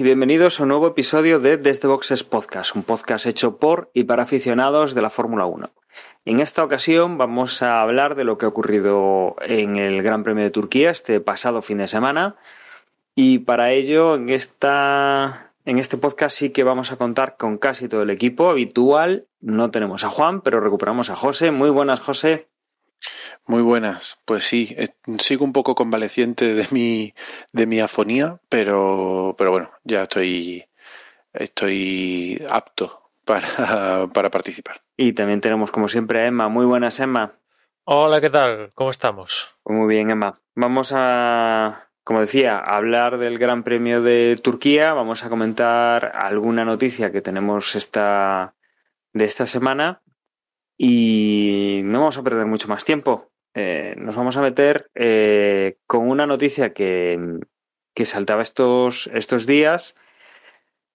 [0.00, 4.04] y bienvenidos a un nuevo episodio de Desde Boxes Podcast, un podcast hecho por y
[4.04, 5.70] para aficionados de la Fórmula 1.
[6.24, 10.42] En esta ocasión vamos a hablar de lo que ha ocurrido en el Gran Premio
[10.42, 12.36] de Turquía este pasado fin de semana
[13.14, 17.86] y para ello en, esta, en este podcast sí que vamos a contar con casi
[17.86, 19.28] todo el equipo habitual.
[19.40, 21.50] No tenemos a Juan, pero recuperamos a José.
[21.50, 22.48] Muy buenas, José.
[23.46, 24.18] Muy buenas.
[24.24, 27.14] Pues sí, eh, sigo un poco convaleciente de mi,
[27.52, 30.64] de mi afonía, pero, pero bueno, ya estoy,
[31.34, 34.82] estoy apto para, para participar.
[34.96, 36.48] Y también tenemos, como siempre, a Emma.
[36.48, 37.38] Muy buenas, Emma.
[37.84, 38.72] Hola, ¿qué tal?
[38.74, 39.54] ¿Cómo estamos?
[39.66, 40.40] Muy bien, Emma.
[40.54, 44.94] Vamos a, como decía, a hablar del Gran Premio de Turquía.
[44.94, 48.54] Vamos a comentar alguna noticia que tenemos esta,
[49.12, 50.00] de esta semana.
[50.78, 53.33] Y no vamos a perder mucho más tiempo.
[53.54, 57.38] Eh, nos vamos a meter eh, con una noticia que,
[57.94, 59.94] que saltaba estos, estos días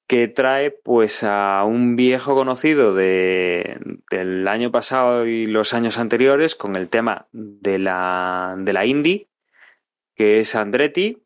[0.10, 3.80] que trae pues a un viejo conocido de,
[4.10, 9.30] del año pasado y los años anteriores con el tema de la, de la Indy,
[10.16, 11.24] que es Andretti,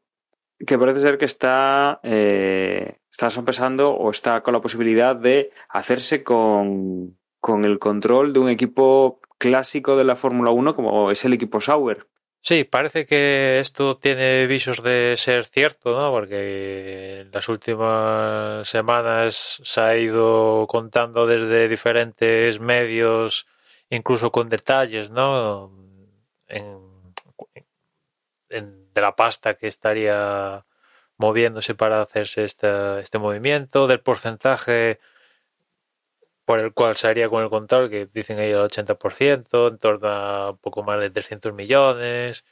[0.68, 7.18] que parece ser que está, eh, está o está con la posibilidad de hacerse con,
[7.40, 11.60] con el control de un equipo clásico de la Fórmula 1 como es el equipo
[11.60, 12.08] Sauber.
[12.40, 16.12] Sí, parece que esto tiene visos de ser cierto, ¿no?
[16.12, 23.48] Porque en las últimas semanas se ha ido contando desde diferentes medios,
[23.90, 25.72] incluso con detalles, ¿no?
[26.48, 26.80] En,
[28.50, 30.64] de la pasta que estaría
[31.18, 35.00] moviéndose para hacerse este, este movimiento, del porcentaje
[36.46, 40.10] por el cual se haría con el control, que dicen ahí el 80%, en torno
[40.10, 42.46] a poco más de 300 millones.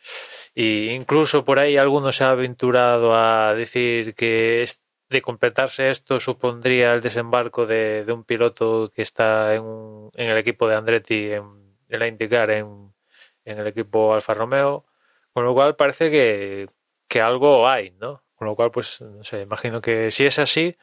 [0.55, 4.65] E incluso por ahí algunos se ha aventurado a decir que
[5.09, 10.37] de completarse esto supondría el desembarco de, de un piloto que está en, en, el
[10.37, 12.93] equipo de Andretti, en, en la IndyCar, en,
[13.45, 14.85] en, el equipo Alfa Romeo.
[15.33, 16.69] Con lo cual parece que,
[17.07, 18.23] que algo hay, ¿no?
[18.35, 20.77] Con lo cual, pues, no sé, imagino que si es así,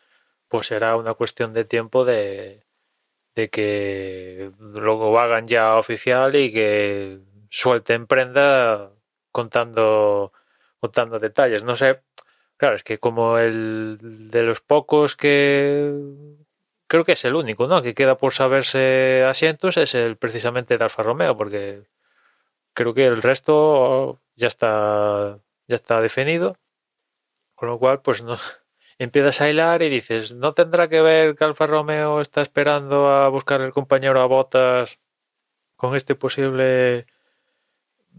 [0.49, 2.68] pues será una cuestión de tiempo de,
[3.38, 8.91] de que luego hagan ya oficial y que suelten prenda
[9.31, 10.32] contando
[10.81, 11.62] contando detalles.
[11.62, 12.03] No sé,
[12.56, 15.93] claro, es que como el de los pocos que
[16.88, 17.81] creo que es el único, ¿no?
[17.81, 21.84] Que queda por saberse asientos es el precisamente de Alfa Romeo, porque
[22.75, 25.38] creo que el resto ya está
[25.69, 26.56] ya está definido.
[27.55, 28.37] Con lo cual, pues no,
[28.99, 33.29] empiezas a hilar y dices, ¿no tendrá que ver que Alfa Romeo está esperando a
[33.29, 34.99] buscar el compañero a botas
[35.77, 37.07] con este posible...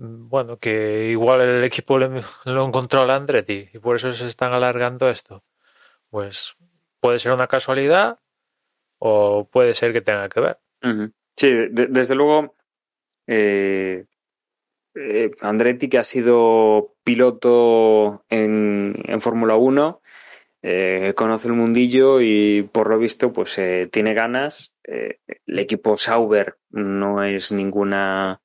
[0.02, 1.98] Bueno, que igual el equipo
[2.46, 5.44] lo encontró a Andretti y por eso se están alargando esto.
[6.10, 6.56] Pues
[7.02, 8.20] puede ser una casualidad
[8.98, 10.60] o puede ser que tenga que ver.
[11.36, 12.56] Sí, de, desde luego,
[13.28, 14.06] eh,
[14.96, 20.02] eh, Andretti, que ha sido piloto en, en Fórmula 1,
[20.62, 24.74] eh, conoce el mundillo y por lo visto pues eh, tiene ganas.
[24.84, 28.42] Eh, el equipo Sauber no es ninguna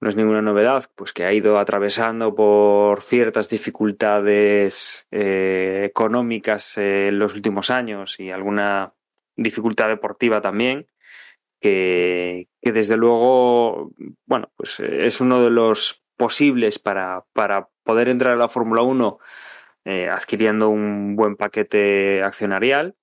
[0.00, 7.36] no es ninguna novedad, pues que ha ido atravesando por ciertas dificultades económicas en los
[7.36, 8.94] últimos años y alguna
[9.36, 10.88] dificultad deportiva también,
[11.60, 13.92] que, que desde luego,
[14.26, 19.20] bueno, pues es uno de los posibles para, para poder entrar a la Fórmula 1
[19.84, 22.94] eh, adquiriendo un buen paquete accionarial.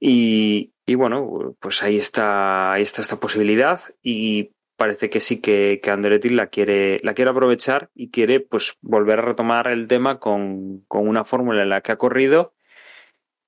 [0.00, 5.80] Y, y, bueno, pues ahí está, ahí está esta posibilidad y parece que sí que,
[5.82, 10.18] que Andretti la quiere, la quiere aprovechar y quiere pues volver a retomar el tema
[10.18, 12.54] con, con una fórmula en la que ha corrido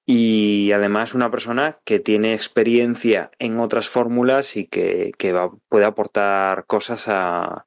[0.06, 5.34] y además una persona que tiene experiencia en otras fórmulas y que, que
[5.69, 7.67] puede aportar cosas a,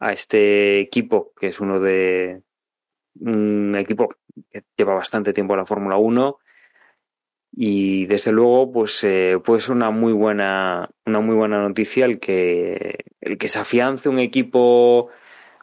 [0.00, 2.42] a este equipo, que es uno de,
[3.20, 4.14] un equipo
[4.50, 6.38] que lleva bastante tiempo en la Fórmula 1
[7.52, 12.20] y desde luego pues eh, puede ser una muy buena una muy buena noticia el
[12.20, 15.08] que el que se afiance un equipo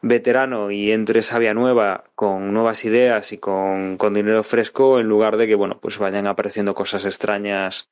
[0.02, 5.08] veterano y entre esa vía nueva con nuevas ideas y con, con dinero fresco en
[5.08, 7.90] lugar de que bueno pues vayan apareciendo cosas extrañas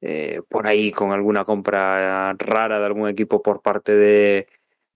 [0.00, 4.46] eh, por ahí con alguna compra rara de algún equipo por parte de,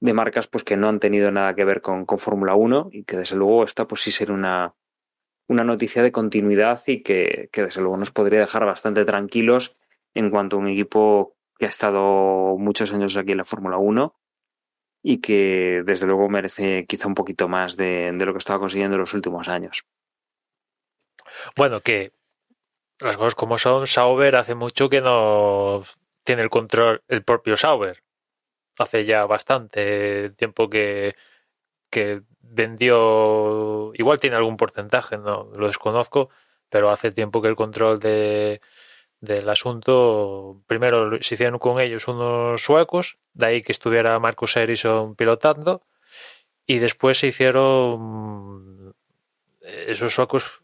[0.00, 3.04] de marcas pues que no han tenido nada que ver con, con Fórmula 1 y
[3.04, 4.74] que desde luego esta pues sí sería una,
[5.46, 9.76] una noticia de continuidad y que, que, desde luego nos podría dejar bastante tranquilos
[10.14, 14.16] en cuanto a un equipo que ha estado muchos años aquí en la Fórmula 1
[15.02, 18.96] y que desde luego merece quizá un poquito más de, de lo que estaba consiguiendo
[18.96, 19.84] en los últimos años.
[21.56, 22.12] Bueno, que
[23.00, 25.82] las cosas como son, Sauber hace mucho que no
[26.24, 28.02] tiene el control el propio Sauber.
[28.78, 31.14] Hace ya bastante tiempo que,
[31.90, 36.30] que vendió, igual tiene algún porcentaje, no lo desconozco,
[36.68, 38.60] pero hace tiempo que el control de,
[39.20, 45.14] del asunto, primero se hicieron con ellos unos suecos, de ahí que estuviera Marcus Ericsson
[45.14, 45.82] pilotando,
[46.66, 48.94] y después se hicieron
[49.60, 50.62] esos suecos,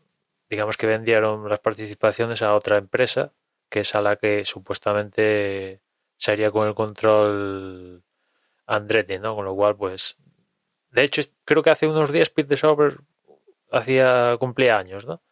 [0.48, 3.32] digamos que vendieron las participaciones a otra empresa,
[3.68, 5.80] que es a la que supuestamente
[6.16, 8.02] sería con el control
[8.66, 9.34] Andretti, ¿no?
[9.34, 10.16] Con lo cual, pues,
[10.90, 12.98] de hecho, creo que hace unos días Pete Sauber
[13.70, 15.22] hacía cumpleaños, ¿no?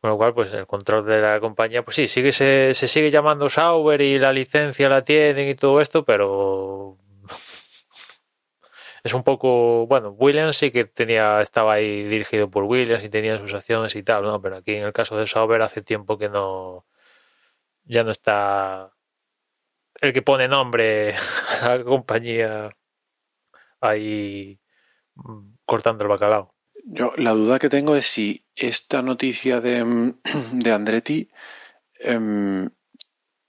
[0.00, 3.10] Con lo cual, pues el control de la compañía, pues sí, sigue, se, se sigue
[3.10, 6.96] llamando Sauber y la licencia la tienen y todo esto, pero
[9.04, 13.38] es un poco, bueno, Williams sí que tenía, estaba ahí dirigido por Williams y tenía
[13.38, 14.40] sus acciones y tal, ¿no?
[14.40, 16.86] Pero aquí en el caso de Sauber hace tiempo que no,
[17.84, 18.92] ya no está
[20.00, 21.14] el que pone nombre
[21.60, 22.70] a la compañía
[23.80, 24.58] ahí
[25.64, 26.54] cortando el bacalao.
[26.84, 30.14] Yo la duda que tengo es si esta noticia de,
[30.52, 31.30] de Andretti
[32.00, 32.68] eh,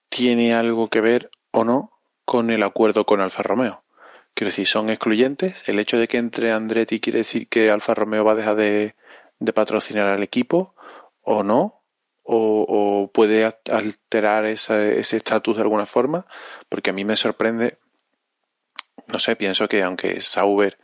[0.09, 1.91] tiene algo que ver o no
[2.25, 3.83] con el acuerdo con Alfa Romeo.
[4.33, 5.67] Quiero decir, ¿son excluyentes?
[5.67, 8.95] ¿El hecho de que entre Andretti quiere decir que Alfa Romeo va a dejar de,
[9.39, 10.75] de patrocinar al equipo
[11.21, 11.80] o no?
[12.33, 16.25] O, puede alterar ese estatus de alguna forma,
[16.69, 17.77] porque a mí me sorprende,
[19.07, 20.77] no sé, pienso que aunque Sauber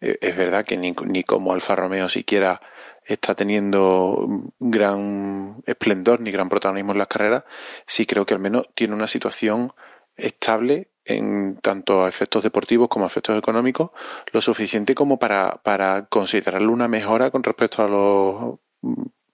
[0.00, 2.60] eh, es verdad que ni, ni, como Alfa Romeo siquiera
[3.04, 7.44] está teniendo gran esplendor ni gran protagonismo en las carreras,
[7.86, 9.72] sí creo que al menos tiene una situación
[10.16, 13.90] estable en tanto a efectos deportivos como a efectos económicos,
[14.32, 18.58] lo suficiente como para, para considerarlo una mejora con respecto a los,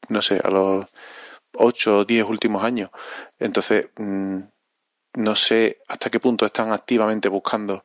[0.09, 0.87] no sé, a los
[1.55, 2.91] 8 o 10 últimos años.
[3.38, 4.41] Entonces, mmm,
[5.14, 7.85] no sé hasta qué punto están activamente buscando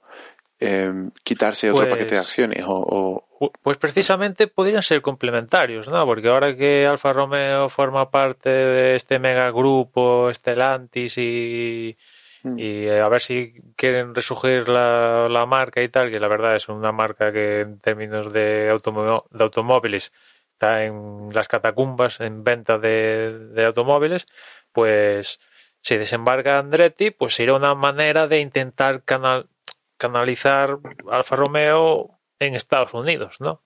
[0.60, 6.06] eh, quitarse otro pues, paquete de acciones o, o, Pues precisamente podrían ser complementarios, ¿no?
[6.06, 11.98] Porque ahora que Alfa Romeo forma parte de este mega grupo Stellantis y,
[12.44, 12.58] mm.
[12.58, 16.70] y a ver si quieren resurgir la, la, marca y tal, que la verdad es
[16.70, 20.14] una marca que en términos de, automó de automóviles
[20.56, 24.26] está en las catacumbas en venta de, de automóviles,
[24.72, 25.40] pues
[25.82, 29.50] si desembarca Andretti, pues sería una manera de intentar canal,
[29.98, 30.80] canalizar
[31.12, 33.64] Alfa Romeo en Estados Unidos, ¿no?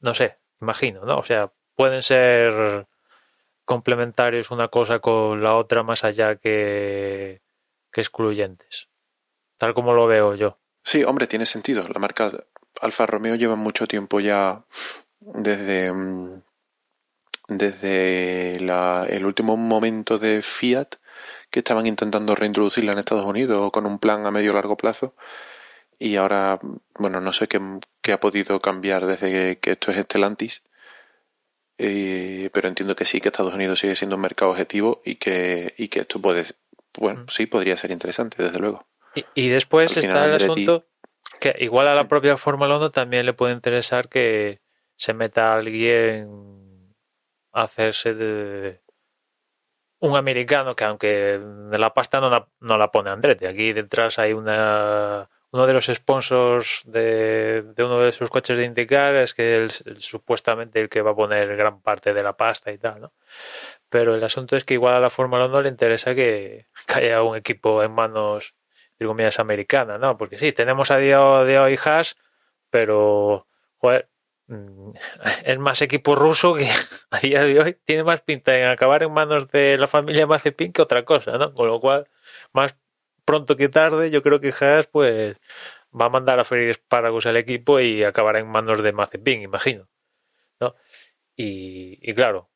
[0.00, 1.18] No sé, imagino, ¿no?
[1.18, 2.86] O sea, pueden ser
[3.64, 7.40] complementarios una cosa con la otra más allá que,
[7.90, 8.90] que excluyentes,
[9.56, 10.58] tal como lo veo yo.
[10.84, 11.88] Sí, hombre, tiene sentido.
[11.88, 12.30] La marca
[12.80, 14.64] Alfa Romeo lleva mucho tiempo ya
[15.34, 15.92] desde
[17.48, 20.96] desde la, el último momento de Fiat
[21.50, 25.14] que estaban intentando reintroducirla en Estados Unidos con un plan a medio largo plazo
[25.98, 26.58] y ahora,
[26.98, 27.60] bueno, no sé qué,
[28.00, 30.64] qué ha podido cambiar desde que, que esto es Estelantis,
[31.78, 35.74] eh, pero entiendo que sí, que Estados Unidos sigue siendo un mercado objetivo y que,
[35.78, 36.44] y que esto puede,
[36.98, 38.84] bueno, sí podría ser interesante, desde luego.
[39.14, 40.50] Y, y después Al está el Andretti...
[40.50, 40.86] asunto
[41.38, 44.60] que igual a la propia Fórmula 1 también le puede interesar que
[44.96, 46.94] se meta alguien
[47.52, 48.80] a hacerse de
[50.00, 51.40] un americano que aunque
[51.72, 55.86] la pasta no la, no la pone Andretti, aquí detrás hay una uno de los
[55.86, 59.68] sponsors de, de, uno de sus coches de indicar es que
[59.98, 63.12] supuestamente el que va a poner gran parte de la pasta y tal, ¿no?
[63.90, 67.36] Pero el asunto es que igual a la Fórmula 1 le interesa que, haya un
[67.36, 68.54] equipo en manos,
[68.98, 70.16] digo, mías americanas, ¿no?
[70.16, 71.78] Porque sí, tenemos a día de hoy
[72.70, 73.46] pero,
[73.76, 74.08] joder,
[75.44, 76.68] es más equipo ruso que
[77.10, 80.72] a día de hoy tiene más pinta en acabar en manos de la familia Mazepin
[80.72, 81.54] que otra cosa, ¿no?
[81.54, 82.08] Con lo cual,
[82.52, 82.76] más
[83.24, 85.36] pronto que tarde, yo creo que Haas pues
[85.98, 89.88] va a mandar a freír espárragos al equipo y acabará en manos de Mazepin, imagino.
[90.60, 90.74] ¿no?
[91.36, 92.50] Y, y claro,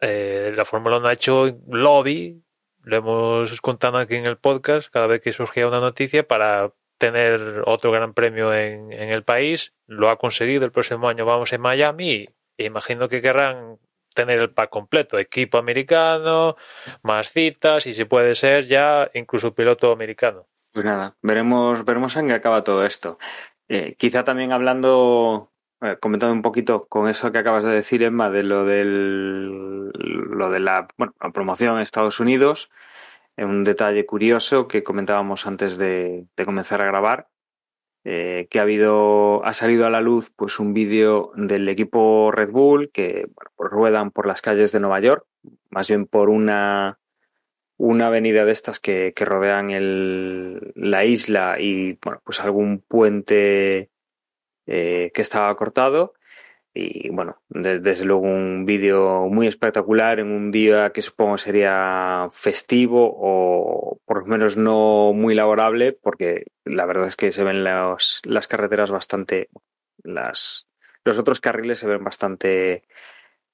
[0.00, 2.42] eh, la Fórmula 1 ha hecho lobby,
[2.82, 7.62] lo hemos contado aquí en el podcast, cada vez que surgía una noticia para tener
[7.66, 9.74] otro gran premio en, en el país.
[9.86, 12.28] Lo ha conseguido, el próximo año vamos en Miami
[12.64, 13.78] imagino que querrán
[14.14, 16.56] tener el pack completo, equipo americano,
[17.02, 20.46] más citas y si puede ser ya incluso piloto americano.
[20.72, 23.18] Pues nada, veremos, veremos en qué acaba todo esto.
[23.68, 28.30] Eh, quizá también hablando, eh, comentando un poquito con eso que acabas de decir, Emma,
[28.30, 32.70] de lo del lo de la, bueno, la promoción en Estados Unidos,
[33.44, 37.28] un detalle curioso que comentábamos antes de, comenzar a grabar,
[38.04, 42.50] eh, que ha habido, ha salido a la luz pues un vídeo del equipo Red
[42.50, 45.26] Bull que pues ruedan por las calles de Nueva York,
[45.70, 46.98] más bien por una,
[47.76, 49.68] una avenida de estas que, rodean
[50.74, 53.90] la isla y bueno, pues algún puente
[54.66, 56.14] eh, que estaba cortado.
[56.78, 62.28] Y bueno, de- desde luego un vídeo muy espectacular en un día que supongo sería
[62.32, 67.64] festivo o por lo menos no muy laborable, porque la verdad es que se ven
[67.64, 69.48] las, las carreteras bastante,
[70.04, 70.68] las,
[71.04, 72.82] los otros carriles se ven bastante,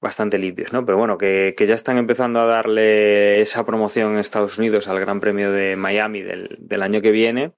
[0.00, 0.84] bastante limpios, ¿no?
[0.84, 4.98] Pero bueno, que, que ya están empezando a darle esa promoción en Estados Unidos al
[4.98, 7.52] Gran Premio de Miami del, del año que viene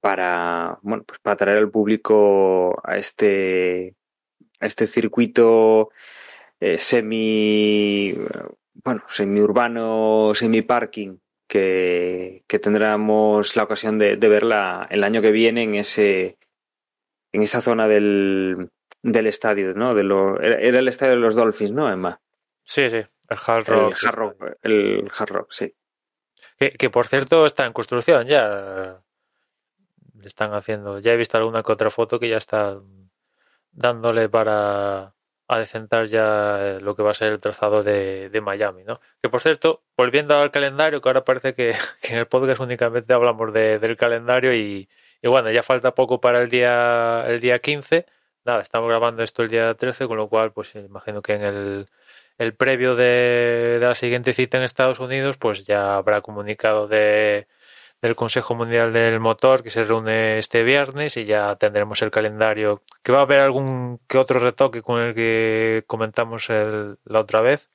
[0.00, 3.94] para, bueno, pues para atraer al público a este,
[4.62, 5.90] este circuito
[6.60, 8.14] eh, semi,
[8.74, 15.64] bueno, semi-urbano, semi-parking que, que tendremos la ocasión de, de verla el año que viene
[15.64, 16.38] en ese,
[17.32, 18.70] en esa zona del,
[19.02, 19.94] del estadio, ¿no?
[19.94, 22.20] De lo, era el estadio de los Dolphins, ¿no, Emma?
[22.64, 23.96] Sí, sí, el Hard El Rock.
[24.04, 25.74] Hard Rock, el Hard Rock, sí.
[26.58, 29.02] Que, que, por cierto está en construcción ya.
[30.22, 31.00] Están haciendo.
[31.00, 32.80] Ya he visto alguna que otra foto que ya está
[33.72, 35.14] dándole para
[35.48, 39.00] adecentar ya eh, lo que va a ser el trazado de, de Miami, ¿no?
[39.22, 41.70] Que por cierto, volviendo al calendario, que ahora parece que,
[42.02, 44.88] en el podcast únicamente hablamos de, del calendario y,
[45.20, 48.06] y, bueno, ya falta poco para el día, el día 15.
[48.44, 51.86] Nada, estamos grabando esto el día 13, con lo cual, pues imagino que en el,
[52.38, 57.46] el previo de, de, la siguiente cita en Estados Unidos, pues ya habrá comunicado de,
[58.02, 62.82] del Consejo Mundial del Motor que se reúne este viernes y ya tendremos el calendario,
[63.02, 67.40] que va a haber algún que otro retoque con el que comentamos el, la otra
[67.40, 67.70] vez.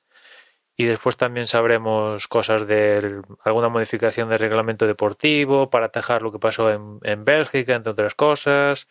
[0.76, 6.38] Y después también sabremos cosas de alguna modificación del reglamento deportivo para atajar lo que
[6.38, 8.86] pasó en, en Bélgica, entre otras cosas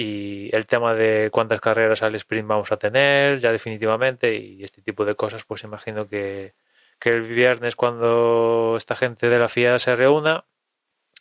[0.00, 4.80] y el tema de cuántas carreras al sprint vamos a tener ya definitivamente y este
[4.80, 6.54] tipo de cosas pues imagino que,
[6.98, 10.44] que el viernes cuando esta gente de la FIA se reúna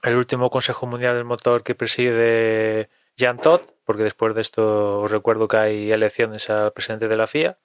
[0.04, 5.12] el último Consejo Mundial del Motor que preside Jan Todt porque después de esto os
[5.12, 7.58] recuerdo que hay elecciones al presidente de la FIA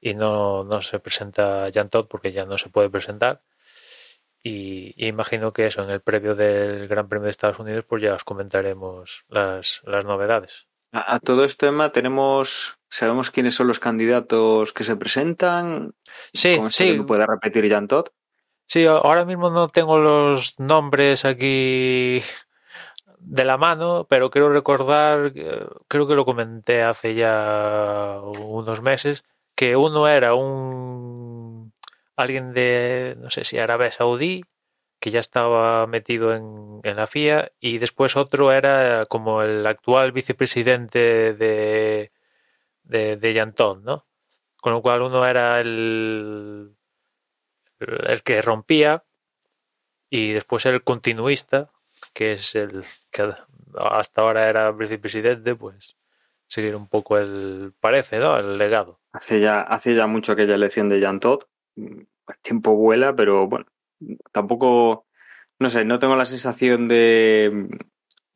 [0.00, 3.42] y no, no se presenta Jan Todt porque ya no se puede presentar
[4.42, 8.14] y, imagino que eso en el previo del Gran Premio de Estados Unidos pues ya
[8.14, 10.66] os comentaremos las, las novedades.
[10.90, 15.94] A, todo este tema tenemos sabemos quiénes son los candidatos que se presentan.
[16.34, 16.98] Sí, sí.
[16.98, 18.10] Que puede repetir Jan Todt.
[18.66, 22.22] Sí, ahora mismo no tengo los nombres aquí
[23.18, 25.32] de la mano, pero quiero recordar,
[25.88, 31.72] creo que lo comenté hace ya unos meses, que uno era un
[32.16, 34.42] alguien de, no sé si Arabia Saudí,
[35.00, 40.12] que ya estaba metido en, en, la FIA, y después otro era como el actual
[40.12, 42.12] vicepresidente de,
[42.92, 44.06] de, de Yantón, ¿no?
[44.56, 46.76] Con lo cual uno era el,
[47.80, 49.04] el que rompía
[50.08, 51.72] y después el continuista,
[52.12, 53.34] que es el que
[53.76, 55.96] hasta ahora era vicepresidente, pues
[56.46, 58.36] seguir un poco el, parece, ¿no?
[58.36, 59.00] El legado.
[59.12, 61.18] Hace ya, hace ya mucho aquella elección de Jan
[61.76, 62.06] el
[62.42, 63.66] tiempo vuela, pero bueno,
[64.32, 65.06] tampoco,
[65.58, 67.68] no sé, no tengo la sensación de,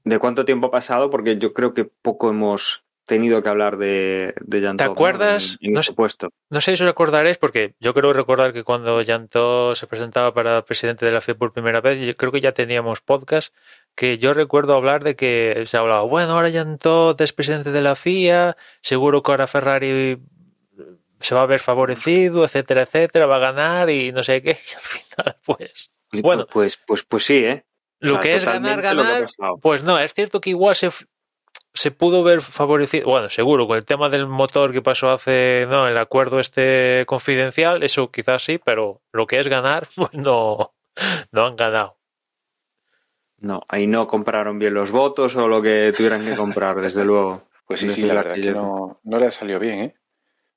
[0.04, 4.34] de cuánto tiempo ha pasado, porque yo creo que poco hemos tenido que hablar de,
[4.40, 5.58] de Jan ¿Te acuerdas?
[5.60, 5.68] ¿no?
[5.68, 9.86] En, en no, sé si os recordaréis, porque yo creo recordar que cuando Todt se
[9.86, 13.54] presentaba para presidente de la FIA por primera vez, yo creo que ya teníamos podcast
[13.94, 17.94] que yo recuerdo hablar de que se hablaba, bueno, ahora Todt es presidente de la
[17.94, 20.18] FIA, seguro que ahora Ferrari
[21.20, 24.74] se va a ver favorecido, etcétera, etcétera, va a ganar y no sé qué, y
[24.74, 26.46] al final, pues, bueno.
[26.50, 27.64] Pues, pues, pues sí, ¿eh?
[28.02, 29.26] O lo sea, que es ganar, ganar,
[29.62, 30.90] pues no, es cierto que igual se,
[31.76, 35.86] se pudo ver favorecido, bueno, seguro, con el tema del motor que pasó hace, no,
[35.86, 40.74] el acuerdo este confidencial, eso quizás sí, pero lo que es ganar, pues no,
[41.32, 41.98] no han ganado.
[43.38, 47.42] No, ahí no compraron bien los votos o lo que tuvieran que comprar, desde luego.
[47.66, 49.94] Pues sí, sí, la verdad es que no, no le ha salido bien, ¿eh?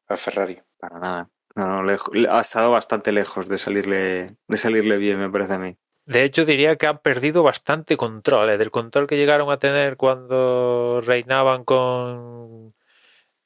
[0.07, 0.61] A Ferrari.
[0.79, 1.29] Para nada.
[1.55, 5.59] No, no, lejos, ha estado bastante lejos de salirle, de salirle bien, me parece a
[5.59, 5.75] mí.
[6.05, 8.57] De hecho, diría que han perdido bastante control, ¿eh?
[8.57, 12.73] del control que llegaron a tener cuando reinaban con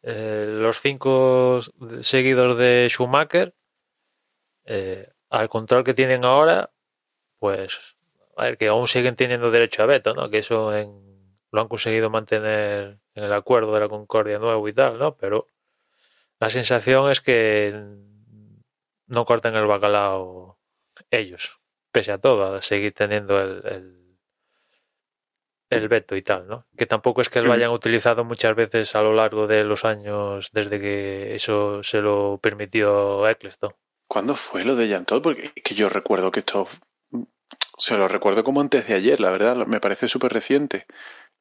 [0.01, 1.59] eh, los cinco
[2.01, 3.53] seguidos de Schumacher,
[4.65, 6.71] eh, al control que tienen ahora,
[7.39, 7.97] pues,
[8.37, 10.29] a ver, que aún siguen teniendo derecho a veto, ¿no?
[10.29, 14.73] Que eso en, lo han conseguido mantener en el acuerdo de la Concordia nuevo y
[14.73, 15.15] tal, ¿no?
[15.17, 15.47] Pero
[16.39, 17.73] la sensación es que
[19.07, 20.57] no cortan el bacalao
[21.11, 21.59] ellos,
[21.93, 24.17] pese a todo, a seguir teniendo el, el,
[25.69, 26.67] el veto y tal, ¿no?
[26.77, 30.49] Que tampoco es que lo hayan utilizado muchas veces a lo largo de los años
[30.51, 33.73] desde que eso se lo permitió Eccleston.
[34.07, 35.21] ¿Cuándo fue lo de Llantol?
[35.21, 36.67] Porque que yo recuerdo que esto
[37.77, 40.85] se lo recuerdo como antes de ayer, la verdad, me parece súper reciente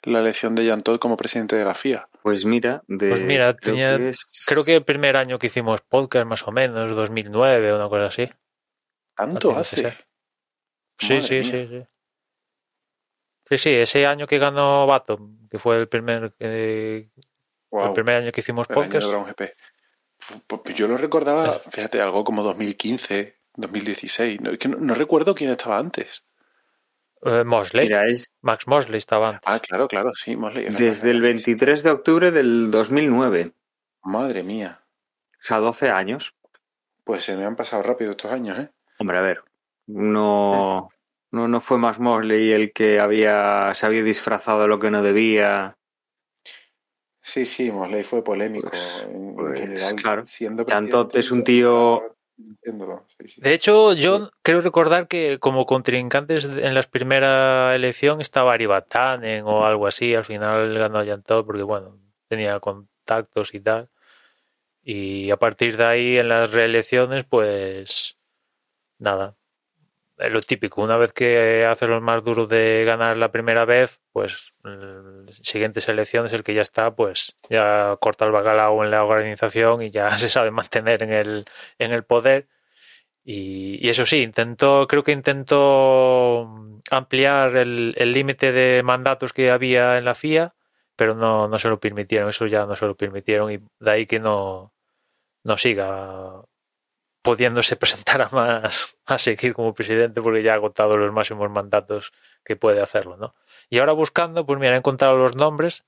[0.04, 2.08] la elección de Jan Todd como presidente de la FIA.
[2.22, 5.46] Pues mira, de, Pues mira, creo, tenía- que es- Creo que el primer año que
[5.48, 8.28] hicimos podcast, más o menos, 2009, una cosa así.
[9.14, 9.94] ¿Tanto hace?
[11.06, 11.44] Sí, Madre sí, mía.
[11.44, 11.86] sí, sí.
[13.44, 17.10] Sí, sí, ese año que ganó Baton, que fue el primer, eh,
[17.72, 19.28] el primer año que hicimos el año de podcast.
[19.28, 19.54] GP.
[20.48, 24.40] Pu- Pues yo lo recordaba, fíjate, algo como 2015, 2016.
[24.40, 26.24] No, es que no, no recuerdo quién estaba antes.
[27.24, 29.42] Eh, Mosley, Mira, es Max Mosley estaba antes.
[29.46, 30.66] Ah, claro, claro, sí, Mosley.
[30.66, 31.50] es desde el sí, sí.
[31.54, 33.52] 23 de octubre del 2009.
[34.02, 34.80] Madre mía.
[35.34, 36.34] O sea, 12 años.
[37.04, 38.70] Pues se me han pasado rápido estos años, ¿eh?
[38.98, 39.42] Hombre, a ver.
[39.94, 40.88] No,
[41.30, 45.02] no, no fue más Mosley el que había, se había disfrazado de lo que no
[45.02, 45.76] debía.
[47.20, 49.94] Sí, sí, Mosley fue polémico Pues- en, en pues, general.
[49.96, 50.26] claro.
[50.26, 52.16] Siendo Chantot presidente, es un tío-
[53.18, 53.40] sí, sí.
[53.40, 59.64] De hecho, yo creo recordar que como contrincantes en la primera elección estaba Aribatanen o
[59.64, 60.14] algo así.
[60.14, 63.88] Al final ganó Yantó porque, bueno, tenía contactos y tal.
[64.82, 68.18] Y a partir de ahí, en las reelecciones, pues
[68.98, 69.36] nada.
[70.22, 70.82] Es lo típico.
[70.82, 75.36] Una vez que hace los más duros de ganar la primera vez, pues en las
[75.42, 79.90] siguientes elecciones, el que ya está, pues ya corta el bacalao en la organización y
[79.90, 81.44] ya se sabe mantener en el,
[81.78, 82.48] en el poder.
[83.24, 86.48] Y, eso sí, intentó, creo que intentó
[86.90, 90.48] ampliar el el límite de mandatos que había en la FIA,
[90.96, 94.06] pero no, no se lo permitieron, eso ya no se lo permitieron y de ahí
[94.06, 94.72] que no,
[95.44, 96.42] no siga
[97.22, 102.12] pudiéndose presentar a más a seguir como presidente porque ya ha agotado los máximos mandatos
[102.44, 103.34] que puede hacerlo, ¿no?
[103.70, 105.84] Y ahora buscando, pues mira, he encontrado los nombres.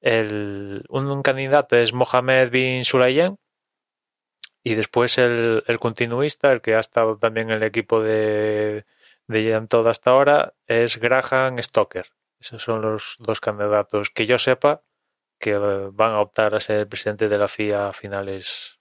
[0.00, 3.36] El, un, candidato es Mohamed bin Sulayem
[4.62, 8.84] y después el, continuista, el que ha estado también en el equipo de,
[9.28, 12.06] de Todd hasta ahora, es Graham Stoker.
[12.40, 14.82] Esos son los dos candidatos que yo sepa
[15.38, 18.75] que van a optar a ser presidente de la FIA a finales.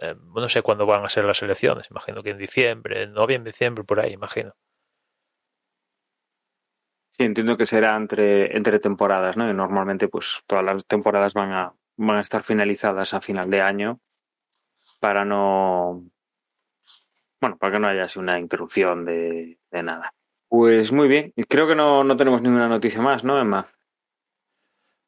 [0.00, 3.52] Eh, no sé cuándo van a ser las elecciones, imagino que en diciembre, en noviembre,
[3.52, 4.54] diciembre, por ahí, imagino.
[7.10, 9.50] Sí, entiendo que será entre, entre temporadas, ¿no?
[9.50, 13.60] Y normalmente, pues, todas las temporadas van a, van a estar finalizadas a final de
[13.60, 14.00] año
[15.00, 16.04] para no.
[17.40, 20.14] Bueno, para que no haya así una interrupción de, nada.
[20.48, 21.32] Pues muy bien.
[21.48, 23.68] Creo que no, no tenemos ninguna noticia más, ¿no, Emma?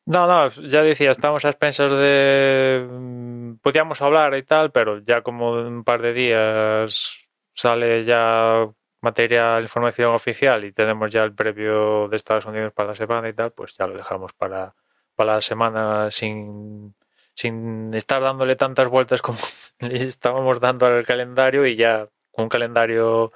[0.04, 2.86] No, no, ya decía, estamos a expensas de...
[2.90, 8.66] mm, Podíamos hablar y tal, pero ya como en un par de días sale ya
[9.00, 13.32] material, información oficial y tenemos ya el previo de Estados Unidos para la semana y
[13.34, 14.74] tal, pues ya lo dejamos para,
[15.14, 16.94] para la semana sin,
[17.34, 19.38] sin estar dándole tantas vueltas como
[19.80, 23.30] le estábamos dando al calendario y ya con un calendario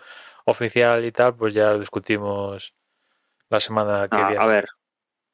[0.47, 2.75] oficial y tal, pues ya lo discutimos
[3.51, 4.43] la semana que Ah, viene.
[4.43, 4.67] a ver,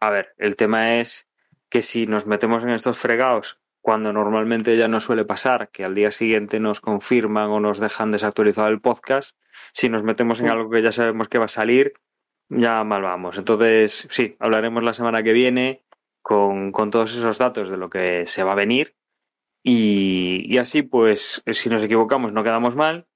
[0.02, 1.28] a ver, el tema es
[1.70, 5.94] que si nos metemos en estos fregados cuando normalmente ya no suele pasar, que al
[5.94, 9.36] día siguiente nos confirman o nos dejan desactualizado el podcast,
[9.72, 11.94] si nos metemos en algo que ya sabemos que va a salir,
[12.48, 13.38] ya mal vamos.
[13.38, 15.84] Entonces, sí, hablaremos la semana que viene
[16.20, 18.96] con, con todos esos datos de lo que se va a venir
[19.62, 23.06] y, y así, pues, si nos equivocamos no quedamos mal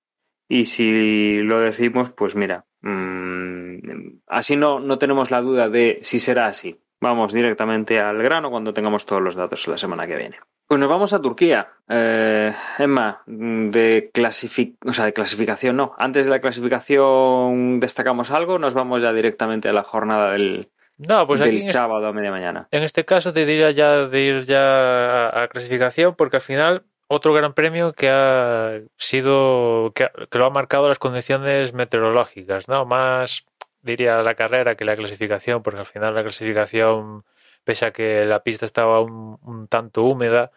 [0.49, 6.19] y si lo decimos, pues mira, mm, así no, no tenemos la duda de si
[6.21, 6.81] será así.
[7.01, 10.39] Vamos directamente al grano cuando tengamos todos los datos la semana que viene.
[10.67, 11.69] Pues nos vamos a Turquía.
[11.89, 15.95] Eh, Emma, de, clasific o sea, de clasificación no.
[15.99, 21.27] Antes de la clasificación destacamos algo, nos vamos ya directamente a la jornada del, No,
[21.27, 22.67] pues del sábado a media mañana.
[22.71, 26.87] En este caso te diría ya de ir ya a, a clasificación porque al final
[27.09, 32.85] otro gran premio que ha sido que, que lo ha marcado las condiciones meteorológicas, ¿no?
[32.87, 33.45] Más
[33.83, 37.25] diría la carrera que la clasificación porque al final la clasificación
[37.65, 40.51] pese a que la pista estaba un, tanto húmeda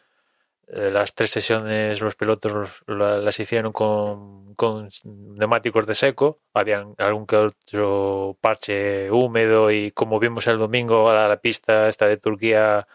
[0.68, 6.42] eh, las tres sesiones los pilotos los- la- las hicieron con, con neumáticos de seco,
[6.54, 12.08] habían algún que otro parche húmedo y como vimos el domingo a la pista esta
[12.08, 12.88] de Turquía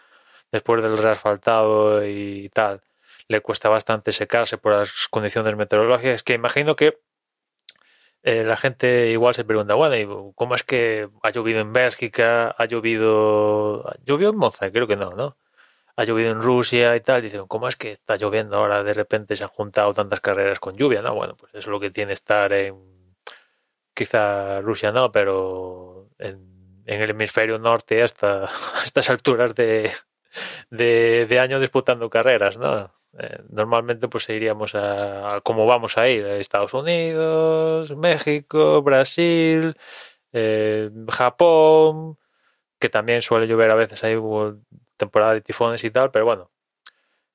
[0.51, 2.81] después del reasfaltado y tal,
[3.27, 6.99] le cuesta bastante secarse por las condiciones meteorológicas, que imagino que
[8.25, 12.55] eh, la gente igual se pregunta, bueno, ¿y ¿cómo es que ha llovido en Bélgica?
[12.57, 13.83] ¿Ha llovido...
[14.03, 14.71] ¿Llovió en Monza?
[14.71, 15.37] Creo que no, ¿no?
[15.95, 17.21] Ha llovido en Rusia y tal.
[17.21, 18.83] Dicen, ¿cómo es que está lloviendo ahora?
[18.83, 21.13] De repente se han juntado tantas carreras con lluvia, ¿no?
[21.13, 23.15] Bueno, pues eso es lo que tiene estar en...
[23.93, 29.91] Quizá Rusia no, pero en, el hemisferio norte hasta a estas alturas de,
[30.71, 32.94] de año disputando carreras, ¿no?
[33.17, 39.75] Eh, normalmente pues iríamos a, a cómo vamos a ir, a Estados Unidos, México, Brasil,
[40.33, 42.17] eh, Japón,
[42.79, 44.57] que también suele llover a veces ahí hubo
[44.97, 46.51] temporada de tifones y tal, pero bueno,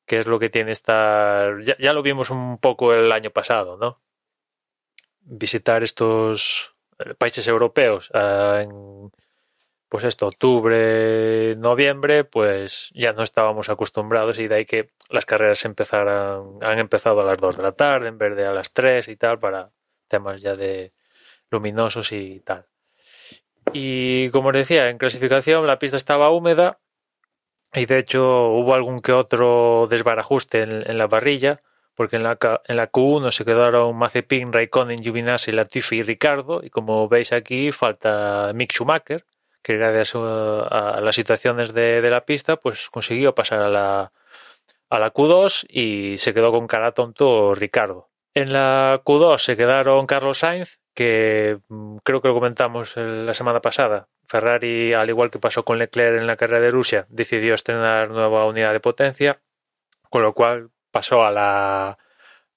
[0.07, 3.77] que es lo que tiene estar, ya, ya lo vimos un poco el año pasado,
[3.79, 4.01] ¿no?
[5.23, 9.11] Visitar estos eh, países europeos eh, en
[9.91, 15.65] pues esto, octubre, noviembre, pues ya no estábamos acostumbrados y de ahí que las carreras
[15.65, 19.09] empezaran, han empezado a las 2 de la tarde en vez de a las 3
[19.09, 19.73] y tal, para
[20.07, 20.93] temas ya de
[21.51, 22.67] luminosos y tal.
[23.73, 26.79] Y como os decía, en clasificación la pista estaba húmeda
[27.75, 31.59] y de hecho hubo algún que otro desbarajuste en, la parrilla,
[31.97, 36.71] porque en la, en la Q1 se quedaron Mazepin, Raikkonen, Giovinazzi, Latifi y Ricardo, y
[36.71, 39.27] como veis aquí falta Mick Schumacher,
[39.63, 44.13] que gracias a, a las situaciones de, la pista, pues consiguió pasar a la,
[44.91, 48.09] a la Q2 y se quedó con cara tonto Ricardo.
[48.35, 53.35] En la Q2 se quedaron Carlos Sainz, que mm, creo que lo comentamos el- la
[53.35, 54.09] semana pasada.
[54.27, 58.47] Ferrari, al igual que pasó con Leclerc en la carrera de Rusia, decidió estrenar nueva
[58.47, 59.41] unidad de potencia,
[60.11, 61.99] con lo cual pasó a la,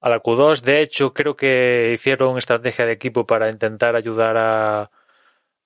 [0.01, 0.61] a la Q2.
[0.61, 4.91] De hecho, creo que hicieron estrategia de equipo para intentar ayudar a,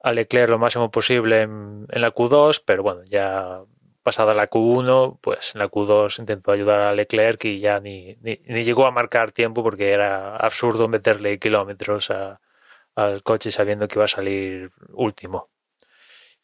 [0.01, 3.61] a Leclerc lo máximo posible en, la Q2, pero bueno, ya
[4.03, 8.63] pasada la Q1, pues en la Q2 intentó ayudar a Leclerc y ya ni, ni,
[8.63, 12.09] llegó a marcar tiempo porque era absurdo meterle kilómetros
[12.95, 15.49] al coche sabiendo que iba a salir último.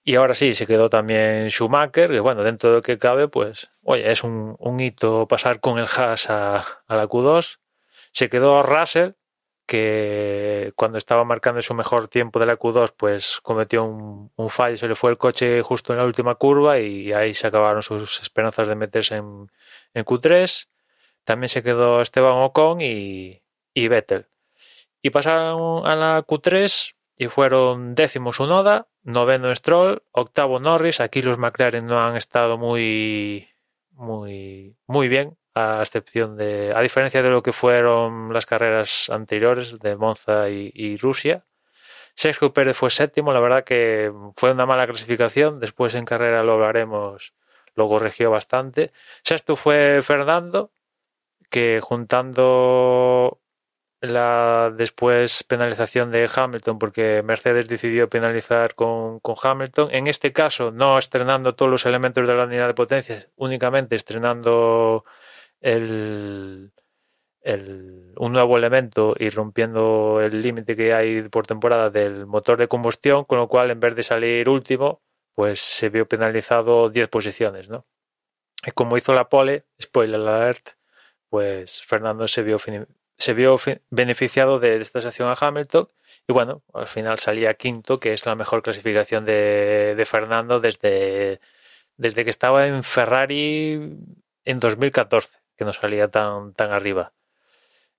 [0.06, 3.72] Y ahora sí, se quedó también Schumacher, que bueno, dentro de lo que cabe, pues,
[3.84, 7.60] oye, es un, un hito pasar con el Haas a, a la Q2.
[8.12, 9.14] Se quedó Russell,
[9.74, 14.88] que cuando estaba marcando su mejor tiempo de la Q2, pues cometió un, fallo, se
[14.88, 18.68] le fue el coche justo en la última curva y ahí se acabaron sus esperanzas
[18.68, 19.50] de meterse en,
[19.96, 20.68] en Q3.
[21.24, 23.42] También se quedó Esteban Ocon y,
[23.74, 24.28] y Vettel.
[25.02, 31.00] Y pasaron a la Q3 y fueron décimo Sunoda, noveno Stroll, octavo Norris.
[31.00, 33.50] Aquí los McLaren no han estado muy,
[33.90, 39.80] muy, muy bien, a excepción de, a diferencia de lo que fueron las carreras anteriores
[39.80, 41.46] de Monza y, Rusia.
[42.16, 45.60] Sergio Pérez fue séptimo, la verdad que fue una mala clasificación.
[45.60, 47.34] Después en carrera lo hablaremos,
[47.76, 48.92] lo corrigió bastante.
[49.24, 50.72] Sexto fue Fernando,
[51.50, 53.40] que juntando
[54.02, 59.90] la después penalización de Hamilton porque Mercedes decidió penalizar con, con, Hamilton.
[59.92, 65.06] En este caso, no estrenando todos los elementos de la unidad de potencia, únicamente estrenando
[65.64, 66.72] el,
[67.42, 72.68] el, un nuevo elemento y rompiendo el límite que hay por temporada del motor de
[72.68, 75.02] combustión, con lo cual en vez de salir último,
[75.34, 77.86] pues se vio penalizado 10 posiciones, ¿no?
[78.66, 80.72] Y como hizo la pole, spoiler alert,
[81.30, 82.58] pues Fernando se vio
[83.18, 83.58] se vio
[83.90, 85.88] beneficiado de esta sección a Hamilton
[86.28, 91.40] y bueno, al final salía quinto, que es la mejor clasificación de, de Fernando desde,
[91.98, 93.98] desde que estaba en Ferrari
[94.46, 97.14] en 2014, que no salía tan, tan arriba.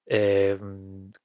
[0.06, 0.58] Eh,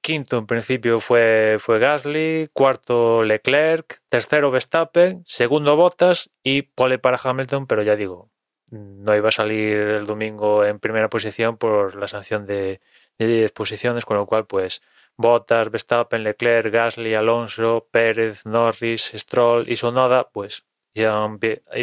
[0.00, 6.30] quinto en principio fue, fue Gasly, cuarto Leclerc, tercero Verstappen, segundo Bottas.
[6.42, 8.30] Y pole para Hamilton, pero ya digo,
[8.70, 12.80] no iba a salir el domingo en primera posición por la sanción de,
[13.18, 14.82] de 10 posiciones, con lo cual, pues,
[15.16, 20.64] Bottas, Verstappen, Leclerc, Gasly, Alonso, Pérez, Norris, Stroll y Sonoda, pues,
[20.94, 21.22] ya,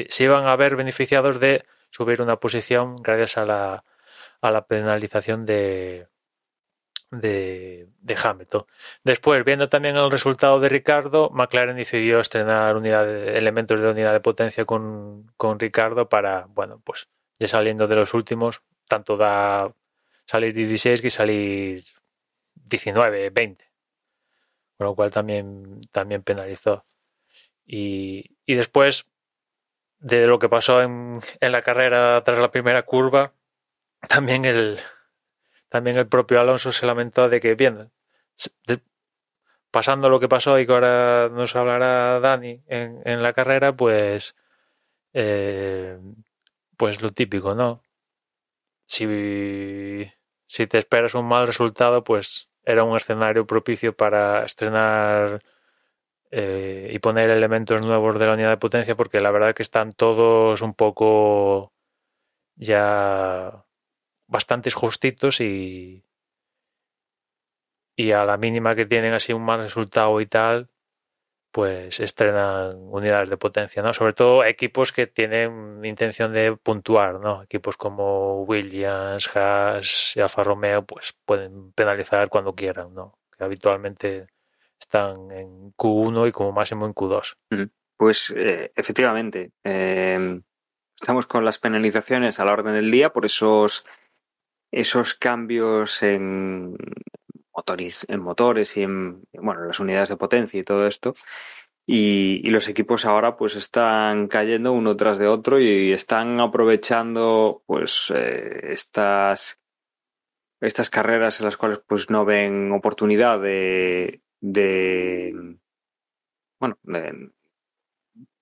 [0.10, 3.84] se iban a ver beneficiados de subir una posición gracias a la,
[4.42, 6.08] a la penalización de,
[7.12, 8.66] de, de, Hamilton.
[9.04, 14.66] Después, viendo también el resultado de Ricardo, McLaren decidió estrenar elementos de unidad de potencia
[14.66, 17.08] con, con Ricardo para, bueno, pues
[17.40, 19.74] ya saliendo de los últimos, tanto da
[20.26, 21.84] salir 16 que salir
[22.56, 23.66] 19, 20.
[24.78, 26.86] Con lo cual también, también penalizó.
[27.66, 29.06] Y, y después
[30.00, 33.34] de lo que pasó en, en, la carrera tras la primera curva,
[34.10, 34.80] también el,
[35.70, 37.92] también el propio Alonso se lamentó de que, bien,
[39.72, 44.36] pasando lo que pasó y que ahora nos hablará Dani en, en la carrera, pues,
[45.14, 46.00] eh,
[46.78, 47.82] pues lo típico, ¿no?
[48.88, 49.06] Si,
[50.46, 55.44] si te esperas un mal resultado, pues era un escenario propicio para estrenar
[56.32, 59.94] eh, y poner elementos nuevos de la unidad de potencia porque la verdad que están
[59.94, 61.74] todos un poco
[62.56, 63.66] ya
[64.28, 66.04] bastantes justitos y
[67.98, 70.70] y a la mínima que tienen así un mal resultado y tal,
[71.52, 73.92] pues estrenan unidades de potencia, ¿no?
[73.92, 77.42] Sobre todo equipos que tienen intención de puntuar, ¿no?
[77.42, 83.18] Equipos como Williams, Haas y Alfa Romeo, pues pueden penalizar cuando quieran, ¿no?
[83.36, 84.28] Que habitualmente
[84.80, 87.36] están en Q1 y como máximo en Q2.
[87.98, 90.40] Pues eh, efectivamente, eh,
[91.02, 93.84] estamos con las penalizaciones a la orden del día por esos,
[94.72, 96.76] esos cambios en,
[98.08, 101.14] en motores y en bueno, las unidades de potencia y todo esto.
[101.90, 108.12] Y, los equipos ahora pues están cayendo uno tras de otro y están aprovechando pues
[108.14, 109.60] eh, estas
[110.60, 115.34] estas carreras en las cuales pues no ven oportunidad de, de
[116.60, 116.78] bueno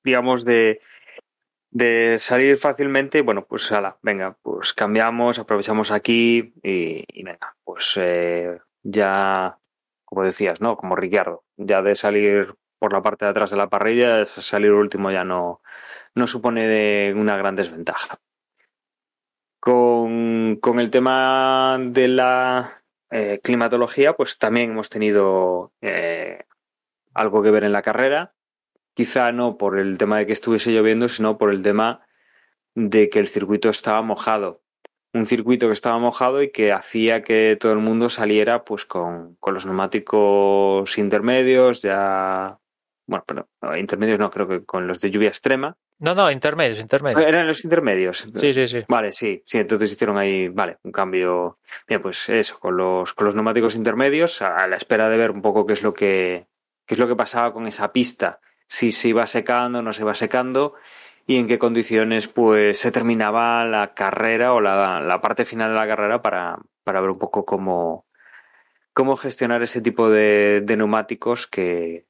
[0.03, 0.81] digamos de
[1.75, 7.95] de salir fácilmente, bueno, pues ala, venga, pues cambiamos, aprovechamos aquí y, y venga, pues
[7.97, 9.59] eh, ya,
[10.05, 10.77] como decías, ¿no?
[10.77, 15.11] Como Ricciardo, ya de salir por la parte de atrás de la parrilla, salir último
[15.11, 15.61] ya no,
[16.13, 18.21] no supone de una gran desventaja.
[19.59, 26.45] Con, con el tema de la eh, climatología, pues también hemos tenido eh,
[27.13, 28.33] algo que ver en la carrera.
[28.95, 32.01] Quizá no por el tema de que estuviese lloviendo, sino por el tema
[32.73, 34.65] de que el circuito estaba mojado
[35.15, 39.37] un circuito que estaba mojado y que hacía que todo el mundo saliera pues con,
[39.45, 42.59] los neumáticos intermedios, ya
[43.07, 45.77] bueno, pero intermedios no, creo que con los de lluvia extrema.
[45.99, 47.21] No, no, intermedios, intermedios.
[47.21, 48.27] Eran los intermedios.
[48.33, 48.83] Sí, sí, sí.
[48.89, 51.59] Vale, sí, sí, entonces hicieron ahí, vale, un cambio.
[51.87, 55.41] Bien, pues eso, con los, con los neumáticos intermedios, a la espera de ver un
[55.41, 56.47] poco qué es lo que,
[56.85, 60.01] qué es lo que pasaba con esa pista, si se iba secando o no se
[60.01, 60.75] iba secando
[61.27, 65.87] y en qué condiciones pues se terminaba la carrera o la, parte final de la
[65.87, 68.05] carrera para, para ver un poco cómo,
[68.93, 72.05] cómo gestionar ese tipo de, neumáticos que,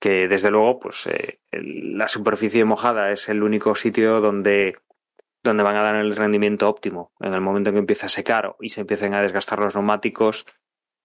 [0.00, 4.76] que desde luego pues eh, la superficie mojada es el único sitio donde
[5.42, 7.12] donde van a dar el rendimiento óptimo.
[7.20, 10.44] En el momento en que empieza a secar y se empiecen a desgastar los neumáticos,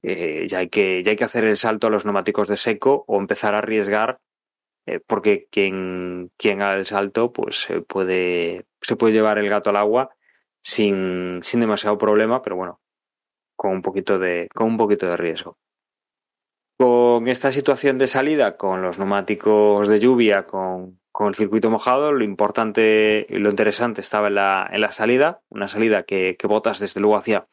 [0.04, 3.06] eh, ya, hay que, ya hay que hacer el salto a los neumáticos de seco
[3.08, 4.20] o empezar a arriesgar
[4.86, 9.70] eh, porque quien, quien haga el salto pues se puede, se puede llevar el gato
[9.70, 10.10] al agua
[10.62, 12.82] sin, sin demasiado problema, pero bueno,
[13.56, 15.58] con un poquito de, con un poquito de riesgo.
[16.78, 22.12] Con esta situación de salida, con los neumáticos de lluvia, con, con el circuito mojado,
[22.12, 26.48] lo importante y lo interesante estaba en la, en la salida, una salida que, que
[26.48, 27.48] Botas desde luego hacía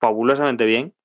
[0.00, 0.95] fabulosamente bien,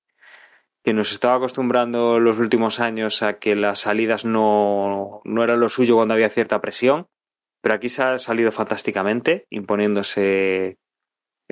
[0.84, 5.70] que nos estaba acostumbrando los últimos años a que las salidas no, no eran lo
[5.70, 7.08] suyo cuando había cierta presión,
[7.62, 10.80] pero aquí se ha salido fantásticamente, imponiéndose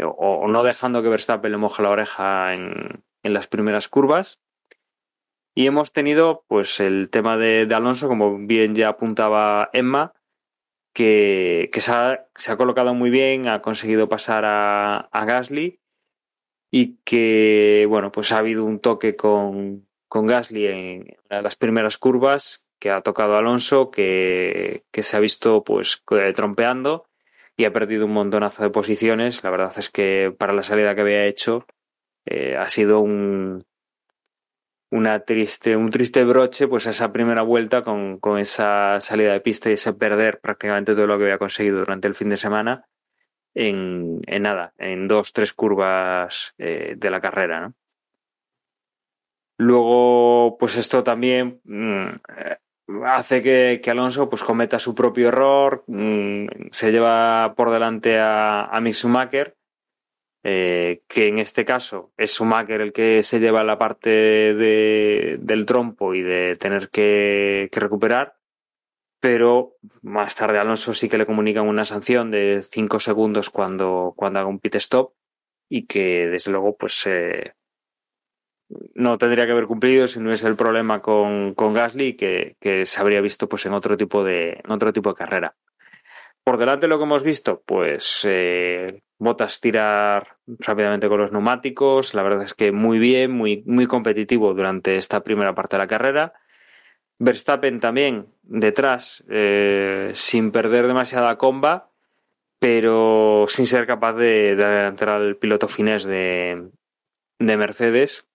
[0.04, 4.39] o, no dejando que Verstappen le moje la oreja en, en, las primeras curvas.
[5.56, 10.13] Y hemos tenido pues el tema de, Alonso, como bien ya apuntaba Emma,
[10.94, 15.80] que, que se, ha, se, ha, colocado muy bien, ha conseguido pasar a, a Gasly
[16.71, 21.55] y que, bueno, pues ha habido un toque con, con Gasly en una de las
[21.55, 26.03] primeras curvas que ha tocado Alonso, que, que se ha visto pues
[26.36, 27.08] trompeando
[27.58, 29.43] y ha perdido un montonazo de posiciones.
[29.43, 31.65] La verdad es que para la salida que había hecho
[32.25, 33.65] eh, ha sido un,
[34.91, 39.69] una triste, un triste broche, pues esa primera vuelta con, con esa salida de pista
[39.69, 42.86] y ese perder prácticamente todo lo que había conseguido durante el fin de semana
[43.53, 47.73] en, nada, en dos, tres curvas eh, de la carrera.
[49.57, 52.07] Luego, pues esto también mm,
[52.38, 52.57] eh,
[53.05, 53.41] hace
[53.81, 58.93] que, Alonso pues, cometa su propio error, mm, se lleva por delante a, a Mick
[58.93, 59.57] Schumacher,
[60.43, 65.65] eh, que en este caso es Schumacher el que se lleva la parte de, del
[65.65, 68.38] trompo y de tener que, que recuperar
[69.19, 74.39] pero más tarde Alonso sí que le comunican una sanción de 5 segundos cuando, cuando
[74.39, 75.13] haga un pit stop
[75.67, 77.53] y que desde luego pues eh,
[78.93, 82.86] no tendría que haber cumplido si no es el problema con, con Gasly que, que,
[82.86, 85.55] se habría visto pues en otro tipo de en otro tipo de carrera.
[86.43, 92.23] Por delante lo que hemos visto, pues eh, Botas tirar rápidamente con los neumáticos, la
[92.23, 96.34] verdad es que muy bien, muy, muy competitivo durante esta primera parte de la carrera
[97.19, 101.91] Verstappen también detrás, eh, sin perder demasiada comba,
[102.60, 106.71] pero sin ser capaz de, adelantar al piloto finés de,
[107.39, 108.27] Mercedes,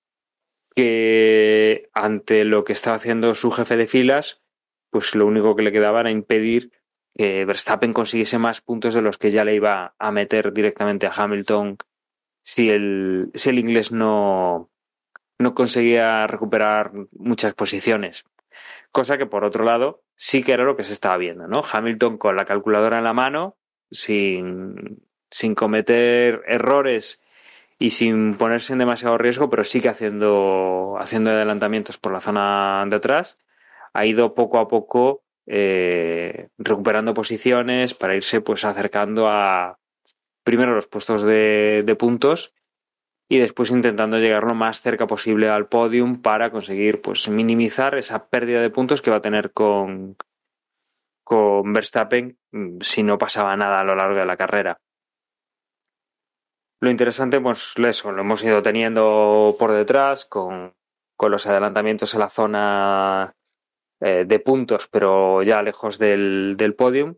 [0.75, 4.43] que ante lo que estaba haciendo su jefe de filas,
[4.91, 6.71] pues lo único que le quedaba era impedir
[7.17, 11.13] que Verstappen consiguiese más puntos de los que ya le iba a meter directamente a
[11.15, 11.79] Hamilton
[12.43, 14.71] si el, si el inglés no,
[15.39, 18.25] no conseguía recuperar muchas posiciones.
[18.95, 21.65] Cosa que por otro lado sí que era lo que se estaba viendo, ¿no?
[21.69, 23.57] Hamilton con la calculadora en la mano,
[23.91, 25.03] sin,
[25.33, 27.21] sin cometer errores
[27.77, 32.85] y sin ponerse en demasiado riesgo, pero sí que haciendo, haciendo adelantamientos por la zona
[32.89, 33.41] de atrás,
[33.95, 39.81] ha ido poco a poco eh, recuperando posiciones para irse pues acercando a
[40.45, 42.55] primero los puestos de, de, puntos
[43.29, 48.29] y después intentando llegar lo más cerca posible al podium para conseguir pues minimizar esa
[48.29, 50.17] pérdida de puntos que va a tener con,
[51.25, 54.79] con Verstappen mm, si no pasaba nada a lo largo de la carrera.
[56.81, 60.75] Lo interesante, pues eso, lo hemos ido teniendo por detrás con,
[61.17, 63.35] con los adelantamientos en la zona
[64.01, 67.15] eh, de puntos, pero ya lejos del, del podium.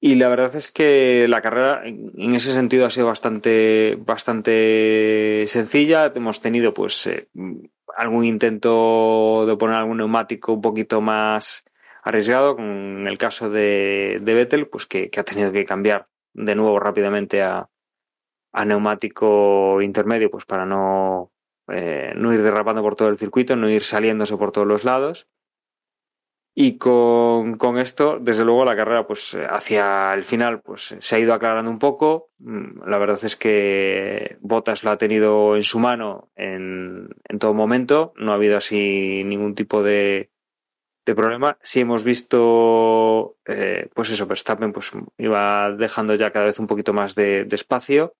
[0.00, 6.12] Y la verdad es que la carrera en ese sentido ha sido bastante, bastante sencilla.
[6.14, 7.28] Hemos tenido pues eh,
[7.96, 11.64] algún intento de poner algún neumático un poquito más
[12.04, 16.78] arriesgado, con el caso de, de Vettel, pues que, ha tenido que cambiar de nuevo
[16.78, 17.68] rápidamente a,
[18.52, 21.32] a neumático intermedio, pues para no,
[21.68, 25.26] eh, no ir derrapando por todo el circuito, no ir saliéndose por todos los lados.
[26.60, 31.20] Y con, con, esto, desde luego, la carrera, pues hacia el final, pues se ha
[31.20, 32.30] ido aclarando un poco.
[32.40, 37.54] Mm, la verdad es que Bottas lo ha tenido en su mano en, en todo
[37.54, 38.12] momento.
[38.16, 40.32] No ha habido así ningún tipo de,
[41.06, 41.58] de problema.
[41.62, 46.92] Si hemos visto, eh, pues eso, Verstappen pues iba dejando ya cada vez un poquito
[46.92, 48.16] más de espacio.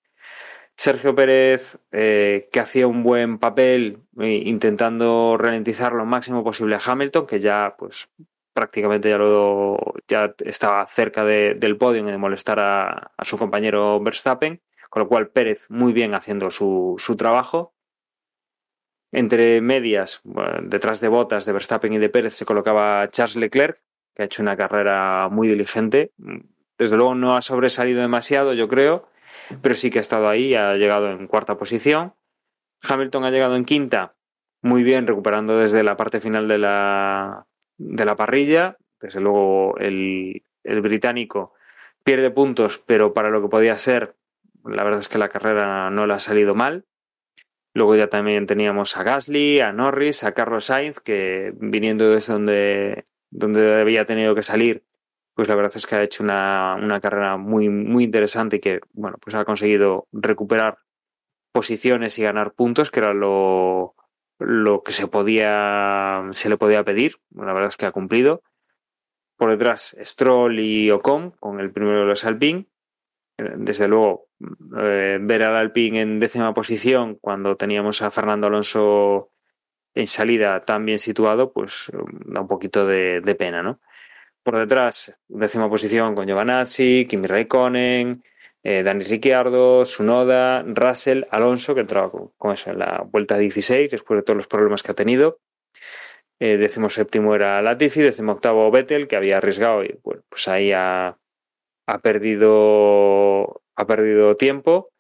[0.79, 6.81] Sergio Pérez, eh, que hacía un buen papel eh, intentando ralentizar lo máximo posible a
[6.85, 8.09] Hamilton, que ya pues
[8.53, 13.99] prácticamente ya lo ya estaba cerca de, del podio de molestar a, a, su compañero
[13.99, 17.75] Verstappen, con lo cual Pérez muy bien haciendo su, su trabajo.
[19.11, 20.21] Entre medias,
[20.62, 23.83] detrás de botas de Verstappen y de Pérez, se colocaba Charles Leclerc,
[24.14, 26.12] que ha hecho una carrera muy diligente.
[26.79, 29.09] Desde luego no ha sobresalido demasiado, yo creo,
[29.63, 32.15] pero sí que ha estado ahí, ha llegado en cuarta posición.
[32.83, 34.15] Hamilton ha llegado en quinta,
[34.63, 38.77] muy bien, recuperando desde la parte final de la, de la parrilla.
[39.01, 41.55] Desde luego, el, el británico
[42.05, 44.17] pierde puntos, pero para lo que podía ser,
[44.65, 46.85] la verdad es que la carrera no le ha salido mal.
[47.75, 53.05] Luego ya también teníamos a Gasly, a Norris, a Carlos Sainz, que viniendo desde donde,
[53.31, 54.85] donde había tenido que salir,
[55.38, 58.81] pues la verdad es que ha hecho una, una, carrera muy, muy interesante y que,
[58.92, 60.79] bueno, pues ha conseguido recuperar
[61.53, 63.94] posiciones y ganar puntos, que era lo,
[64.40, 67.20] lo que se podía, se le podía pedir.
[67.37, 68.42] La verdad es que ha cumplido.
[69.37, 72.66] Por detrás, Stroll y Ocon, con el primero de los Alpine.
[73.37, 74.27] Desde luego,
[74.77, 79.31] eh, ver al Alpine en décima posición cuando teníamos a Fernando Alonso
[79.94, 81.92] en salida tan bien situado, pues
[82.27, 83.79] da un poquito de, de pena, ¿no?
[84.49, 88.25] Por detrás, décima posición con Giovanazzi, Kimi Raikkonen,
[88.63, 94.17] eh, Dani Ricciardo, Sunoda, Russell, Alonso, que entraba con, eso en la vuelta 16, después
[94.17, 95.41] de todos los problemas que ha tenido.
[96.41, 100.73] Eh, décimo séptimo era Latifi, décimo octavo Vettel, que había arriesgado y bueno, pues ahí
[100.73, 101.18] ha,
[101.87, 104.93] ha, perdido, ha perdido tiempo.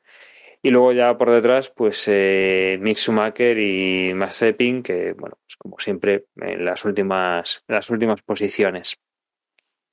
[0.60, 5.78] Y luego ya por detrás, pues eh, Mick Schumacher y Mazepin, que bueno, pues como
[5.78, 8.98] siempre, en las últimas, en las últimas posiciones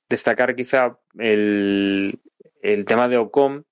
[0.08, 2.20] destacar quizá el,
[2.62, 3.66] el tema de Ocon,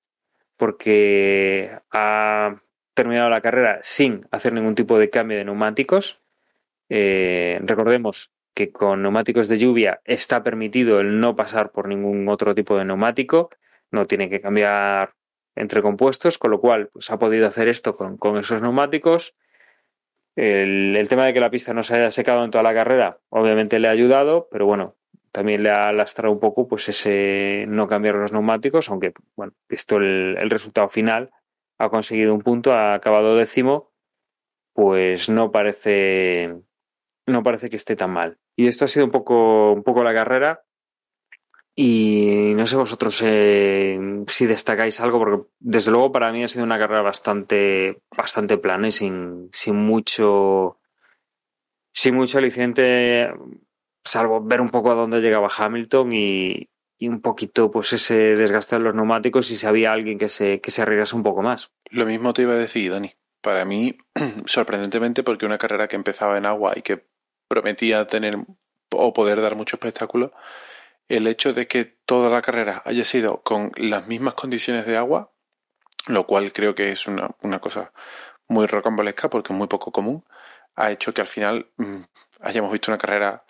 [0.57, 2.57] porque ha
[2.95, 6.23] terminado la carrera sin hacer ningún tipo de cambio de neumáticos.
[6.89, 12.55] Eh, recordemos que con neumáticos de lluvia está permitido el no pasar por ningún otro
[12.55, 13.51] tipo de neumático,
[13.91, 15.15] no tiene que cambiar
[15.57, 19.35] entre compuestos, con lo cual pues, ha podido hacer esto con, con esos neumáticos.
[20.37, 23.21] El, el, tema de que la pista no se haya secado en toda la carrera,
[23.29, 24.97] obviamente le ha ayudado, pero bueno,
[25.35, 29.97] también le ha lastrado un poco pues ese no cambiar los neumáticos, aunque, bueno, visto
[29.97, 31.33] el, resultado final,
[31.77, 33.91] ha conseguido un punto, ha acabado décimo,
[34.75, 36.55] pues no parece
[37.27, 38.39] no parece que esté tan mal.
[38.55, 40.63] Y esto ha sido un poco, un poco la carrera.
[41.75, 46.65] Y no sé vosotros eh, si destacáis algo, porque desde luego para mí ha sido
[46.65, 50.79] una carrera bastante, bastante plana y sin, sin mucho,
[51.93, 53.33] sin mucho aliciente
[54.05, 56.69] salvo ver un poco a dónde llegaba Hamilton y,
[57.01, 60.71] un poquito pues ese desgaste de los neumáticos y si había alguien que se, que
[60.71, 61.71] se arriesgase un poco más.
[61.91, 63.15] Lo mismo te iba a decir, Dani.
[63.43, 63.99] Para mí,
[64.47, 67.05] sorprendentemente, porque una carrera que empezaba en agua y que
[67.47, 68.39] prometía tener
[68.91, 70.33] o poder dar mucho espectáculo,
[71.09, 75.31] el hecho de que toda la carrera haya sido con las mismas condiciones de agua,
[76.07, 77.93] lo cual creo que es una, una cosa
[78.49, 80.25] muy rocambolesca porque es muy poco común,
[80.75, 81.97] ha hecho que al final mm,
[82.41, 83.45] hayamos visto una carrera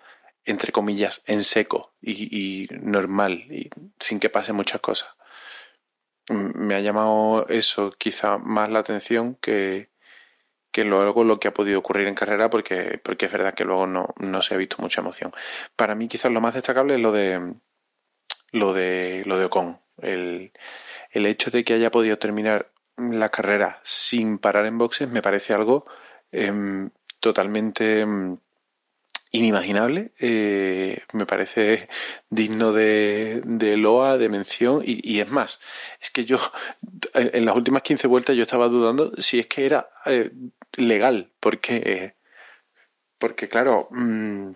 [0.44, 5.16] entre comillas en seco y, normal y sin que pase muchas cosas.
[6.28, 9.90] Me ha llamado eso quizá más la atención que,
[10.70, 13.86] que luego lo que ha podido ocurrir en carrera porque, porque es verdad que luego
[13.86, 15.32] no, no se ha visto mucha emoción.
[15.76, 17.54] Para mí quizás lo más destacable es lo de
[18.52, 19.80] lo de lo de Ocon.
[19.98, 20.52] El,
[21.10, 25.52] el hecho de que haya podido terminar la carrera sin parar en boxes me parece
[25.54, 25.84] algo
[26.32, 26.90] em,
[27.20, 28.38] totalmente em,
[29.34, 31.88] inimaginable, eh, me parece
[32.30, 33.42] digno de,
[33.76, 35.60] loa, de mención, y, es más,
[36.00, 36.38] es que yo
[37.14, 40.30] en, las últimas 15 vueltas yo estaba dudando si es que era eh,
[40.74, 42.14] legal, porque,
[43.18, 44.52] porque claro, mmm,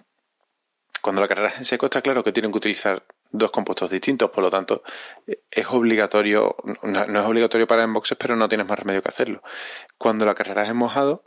[1.02, 4.30] cuando la carrera es en seco está claro que tienen que utilizar dos compuestos distintos,
[4.30, 4.84] por lo tanto
[5.50, 6.54] es obligatorio,
[6.84, 9.42] no, es obligatorio para en boxes, pero no tienes más remedio que hacerlo.
[9.98, 11.24] Cuando la carrera es en mojado,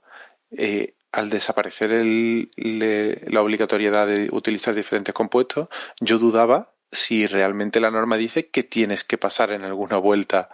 [0.51, 2.51] eh, al desaparecer el,
[3.28, 5.68] la obligatoriedad de utilizar diferentes compuestos,
[5.99, 10.49] yo dudaba si realmente la norma dice que tienes que pasar en alguna vuelta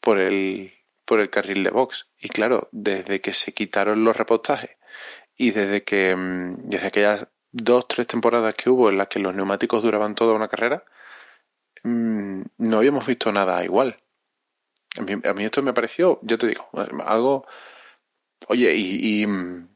[0.00, 0.72] por el,
[1.04, 2.08] por el carril de box.
[2.20, 4.70] Y claro, desde que se quitaron los repostajes
[5.36, 9.34] y desde que mm, desde aquellas dos, tres temporadas que hubo en las que los
[9.34, 10.84] neumáticos duraban toda una carrera,
[11.84, 13.98] mmm, no habíamos visto nada igual.
[14.98, 16.68] A mí, a esto me pareció, yo te digo,
[17.04, 17.46] algo...
[18.48, 19.75] Oye, y, y mm,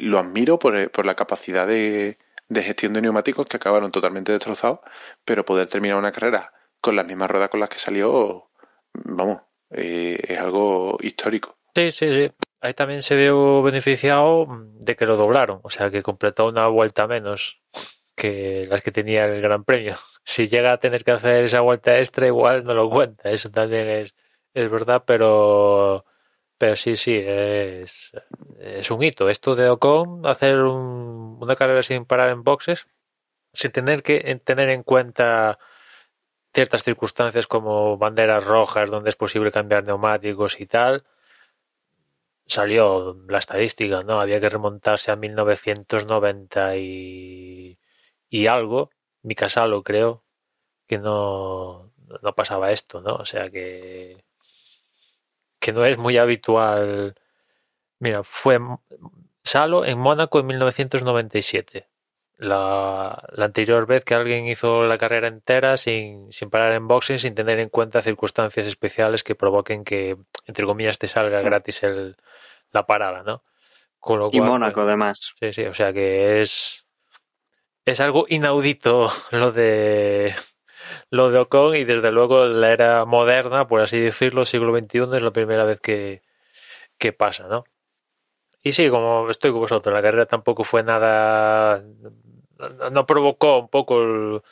[0.00, 2.18] lo admiro por, por la capacidad de,
[2.48, 4.80] de, gestión de neumáticos que acabaron totalmente destrozados,
[5.24, 8.50] pero poder terminar una carrera con las mismas ruedas con las que salió,
[8.92, 11.56] vamos, eh, es algo histórico.
[11.74, 12.30] Sí, sí, sí.
[12.60, 14.46] Ahí también se vio beneficiado
[14.80, 17.60] de que lo doblaron, o sea que completó una vuelta menos
[18.16, 19.96] que las que tenía el Gran Premio.
[20.28, 23.88] Si llega a tener que hacer esa vuelta extra, igual no lo cuenta, eso también
[23.88, 24.14] es,
[24.52, 26.04] es verdad, pero
[26.58, 28.12] pero sí, sí, es,
[28.58, 29.28] es un hito.
[29.28, 32.88] Esto de Ocon, hacer un, una carrera sin parar en boxes,
[33.52, 35.58] sin tener que tener en cuenta
[36.52, 41.04] ciertas circunstancias como banderas rojas donde es posible cambiar neumáticos y tal,
[42.46, 44.20] salió la estadística, ¿no?
[44.20, 47.78] Había que remontarse a 1990 y,
[48.28, 48.90] y algo,
[49.22, 50.24] mi casalo creo,
[50.86, 51.92] que no,
[52.22, 53.16] no pasaba esto, ¿no?
[53.16, 54.24] O sea que
[55.68, 57.14] que no es muy habitual.
[57.98, 58.58] Mira, fue
[59.44, 61.86] Salo en Mónaco en 1997.
[62.38, 67.18] La, la, anterior vez que alguien hizo la carrera entera sin, sin parar en boxing,
[67.18, 70.16] sin tener en cuenta circunstancias especiales que provoquen que,
[70.46, 72.16] entre comillas, te salga gratis el,
[72.70, 73.42] la parada, ¿no?
[73.98, 75.34] Con lo y cual, Mónaco, pues, además.
[75.38, 76.86] Sí, sí, o sea que es.
[77.84, 80.34] Es algo inaudito lo de
[81.10, 85.22] lo de Ocon y desde luego la era moderna, por así decirlo, siglo XXI es
[85.22, 86.22] la primera vez que,
[86.98, 87.64] que pasa, ¿no?
[88.62, 91.82] Y sí, como estoy con vosotros, la carrera tampoco fue nada,
[92.92, 94.42] no provocó un poco,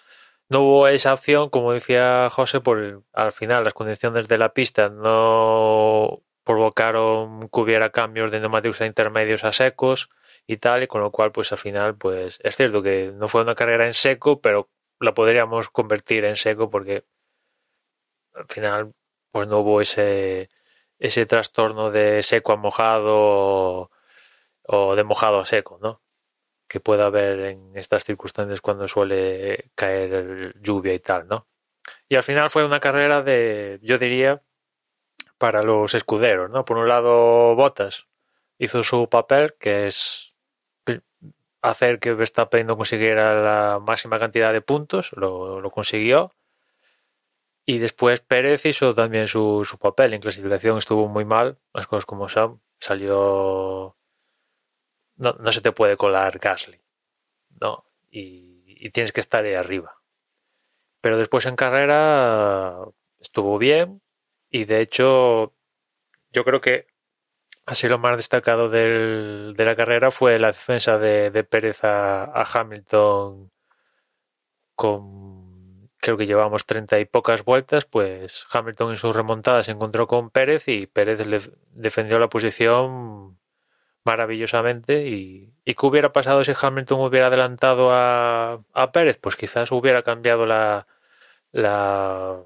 [0.49, 4.89] no hubo esa opción, como decía José, por al final las condiciones de la pista
[4.89, 10.11] no provocaron que hubiera cambios de neumáticos a intermedios a secos
[10.47, 13.43] y tal, y con lo cual, pues al final, pues es cierto que no fue
[13.43, 14.71] una carrera en seco, pero
[15.01, 17.05] la podríamos convertir en seco porque
[18.35, 18.93] al final
[19.31, 20.49] pues no hubo ese
[20.99, 23.91] ese trastorno de seco a mojado
[24.63, 26.03] o de mojado a seco, ¿no?
[26.69, 31.47] Que puede haber en estas circunstancias cuando suele caer lluvia y tal, ¿no?
[32.09, 34.41] Y al final fue una carrera de, yo diría,
[35.39, 36.65] para los escuderos, ¿no?
[36.65, 38.09] Por un lado, Botas
[38.59, 40.35] hizo su papel, que es
[41.71, 46.33] hacer que Verstappen no consiguiera la máxima cantidad de puntos, lo, lo consiguió.
[47.65, 50.15] Y después Pérez hizo también su, su, papel.
[50.15, 52.63] En clasificación estuvo muy mal, las cosas como son.
[52.79, 53.97] Salió.
[55.17, 56.81] No, no se te puede colar Gasly.
[57.61, 57.85] No.
[58.11, 60.01] Y, y, tienes que estar ahí arriba.
[61.01, 62.79] Pero después en carrera
[63.21, 64.03] estuvo bien.
[64.51, 65.55] Y de hecho,
[66.31, 66.87] yo creo que
[67.67, 73.51] Así lo más destacado de la carrera fue la defensa de, Pérez a, Hamilton
[74.75, 80.07] con creo que llevamos treinta y pocas vueltas, pues Hamilton en sus remontadas se encontró
[80.07, 81.41] con Pérez y Pérez le
[81.73, 83.39] defendió la posición
[84.05, 85.09] maravillosamente.
[85.09, 90.47] Y, que hubiera pasado si Hamilton hubiera adelantado a, a Pérez, pues quizás hubiera cambiado
[90.47, 90.87] la,
[91.53, 92.43] la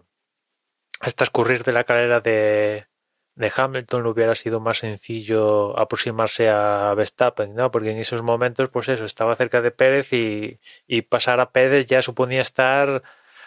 [1.00, 2.86] hasta escurrir de la carrera de,
[3.34, 7.70] de Hamilton le hubiera sido más sencillo aproximarse a Verstappen, ¿no?
[7.70, 10.58] Porque en esos momentos, pues eso, estaba cerca de Pérez y,
[11.02, 13.02] pasar a Pérez ya suponía estar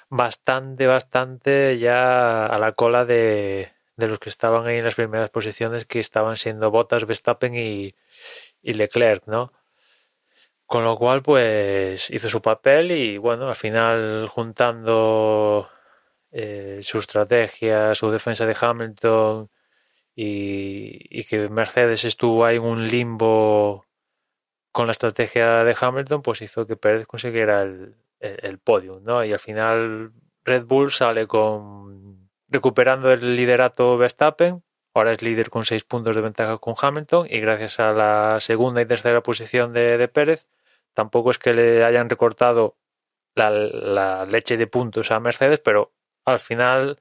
[0.10, 5.86] bastante, bastante ya a la cola de, los que estaban ahí en las primeras posiciones,
[5.86, 7.96] que estaban siendo Bottas, Verstappen y,
[8.62, 9.54] y Leclerc, ¿no?
[10.66, 15.70] Con lo cual, pues hizo su papel y bueno, al final juntando
[16.32, 19.52] eh, su estrategia, su defensa de Hamilton
[20.16, 23.86] y, que Mercedes estuvo ahí en un limbo
[24.72, 29.24] con la estrategia de Hamilton, pues hizo que Pérez consiguiera el, el, podium, ¿no?
[29.24, 30.12] Y al final
[30.44, 36.22] Red Bull sale con recuperando el liderato Verstappen, ahora es líder con seis puntos de
[36.22, 40.48] ventaja con Hamilton y gracias a la segunda y tercera posición de, de Pérez,
[40.94, 42.78] tampoco es que le hayan recortado
[43.36, 45.92] la, leche de puntos a Mercedes, pero
[46.26, 47.00] al final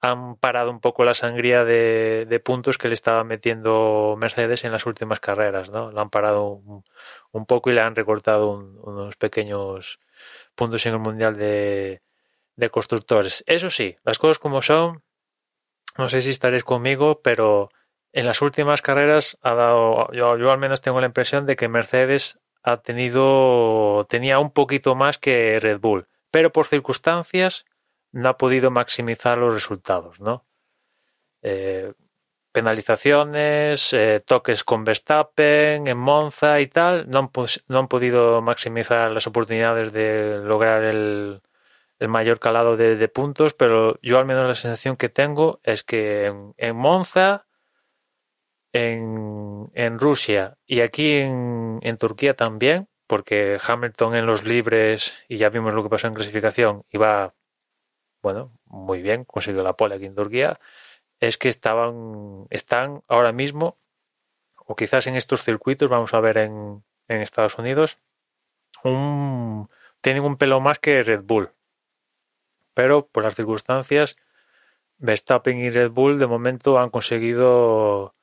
[0.00, 4.86] han parado un poco la sangría de, puntos que le estaba metiendo Mercedes en las
[4.86, 5.90] últimas carreras, ¿no?
[5.90, 6.84] Lo han parado un,
[7.32, 9.98] un poco y le han recortado un, unos pequeños
[10.54, 12.02] puntos en el Mundial de,
[12.56, 13.42] de Constructores.
[13.46, 15.02] Eso sí, las cosas como son,
[15.96, 17.70] no sé si estaréis conmigo, pero
[18.12, 21.68] en las últimas carreras ha dado, yo, yo al menos tengo la impresión de que
[21.68, 27.64] Mercedes ha tenido, tenía un poquito más que Red Bull, pero por circunstancias
[28.12, 30.46] no ha podido maximizar los resultados, ¿no?
[31.42, 31.92] Eh,
[32.52, 37.30] penalizaciones, eh, toques con Verstappen, en Monza y tal, no han,
[37.68, 41.42] no han, podido maximizar las oportunidades de lograr el,
[42.00, 46.26] mayor calado de, de, puntos, pero yo al menos la sensación que tengo es que
[46.26, 47.46] en, en Monza,
[48.72, 55.38] en, en, Rusia y aquí en, en Turquía también, porque Hamilton en los libres, y
[55.38, 57.34] ya vimos lo que pasó en clasificación, iba
[58.22, 60.58] bueno, muy bien, consiguió la pole aquí en Turquía,
[61.20, 63.78] es que estaban, están ahora mismo,
[64.56, 67.98] o quizás en estos circuitos, vamos a ver en, en Estados Unidos,
[68.84, 69.68] un,
[70.00, 71.52] tienen un pelo más que Red Bull.
[72.74, 74.16] Pero por las circunstancias,
[74.98, 78.14] Verstappen y Red Bull de momento han conseguido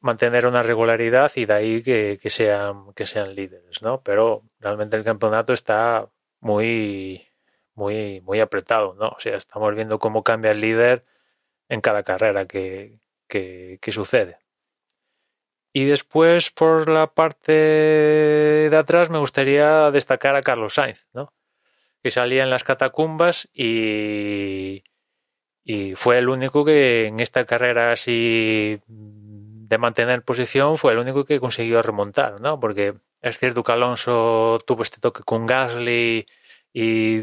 [0.00, 4.02] mantener una regularidad y de ahí que, que, sean, que sean líderes, ¿no?
[4.02, 6.08] Pero realmente el campeonato está
[6.40, 7.28] muy,
[7.82, 9.08] muy, apretado, ¿no?
[9.08, 11.04] O sea, estamos viendo cómo cambia el líder
[11.68, 14.38] en cada carrera que, que, que sucede.
[15.72, 21.32] Y después, por la parte de atrás, me gustaría destacar a Carlos Sainz, ¿no?
[22.02, 24.82] Que salía en las catacumbas y,
[25.64, 31.24] y fue el único que en esta carrera así de mantener posición fue el único
[31.24, 32.60] que consiguió remontar, ¿no?
[32.60, 36.26] Porque es cierto que Alonso tuvo este toque con Gasly
[36.74, 37.20] y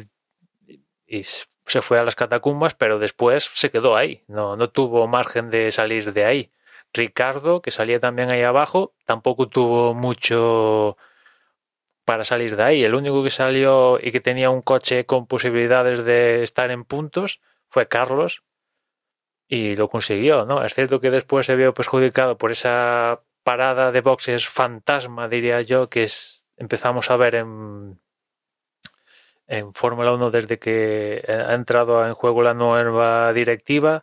[1.10, 5.50] y se fue a las catacumbas, pero después se quedó ahí, no, no tuvo margen
[5.50, 6.52] de salir de ahí.
[6.94, 10.98] Ricardo, que salía también ahí abajo, tampoco tuvo mucho
[12.06, 12.84] para salir de ahí.
[12.84, 17.42] El único que salió y que tenía un coche con posibilidades de estar en puntos
[17.70, 18.44] fue Carlos
[19.48, 20.64] y lo consiguió, ¿no?
[20.64, 25.90] Es cierto que después se vio perjudicado por esa parada de boxes fantasma, diría yo,
[25.90, 28.00] que es, empezamos a ver en,
[29.50, 34.02] en Fórmula 1 desde que ha entrado en juego la nueva directiva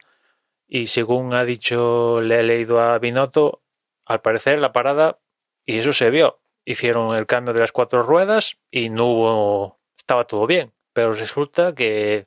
[0.69, 3.63] y según ha dicho, le he leído a Binotto,
[4.05, 5.21] al parecer la parada,
[5.65, 10.25] y eso se vio, hicieron el cambio de las cuatro ruedas y no hubo, estaba
[10.25, 12.27] todo bien, pero resulta que,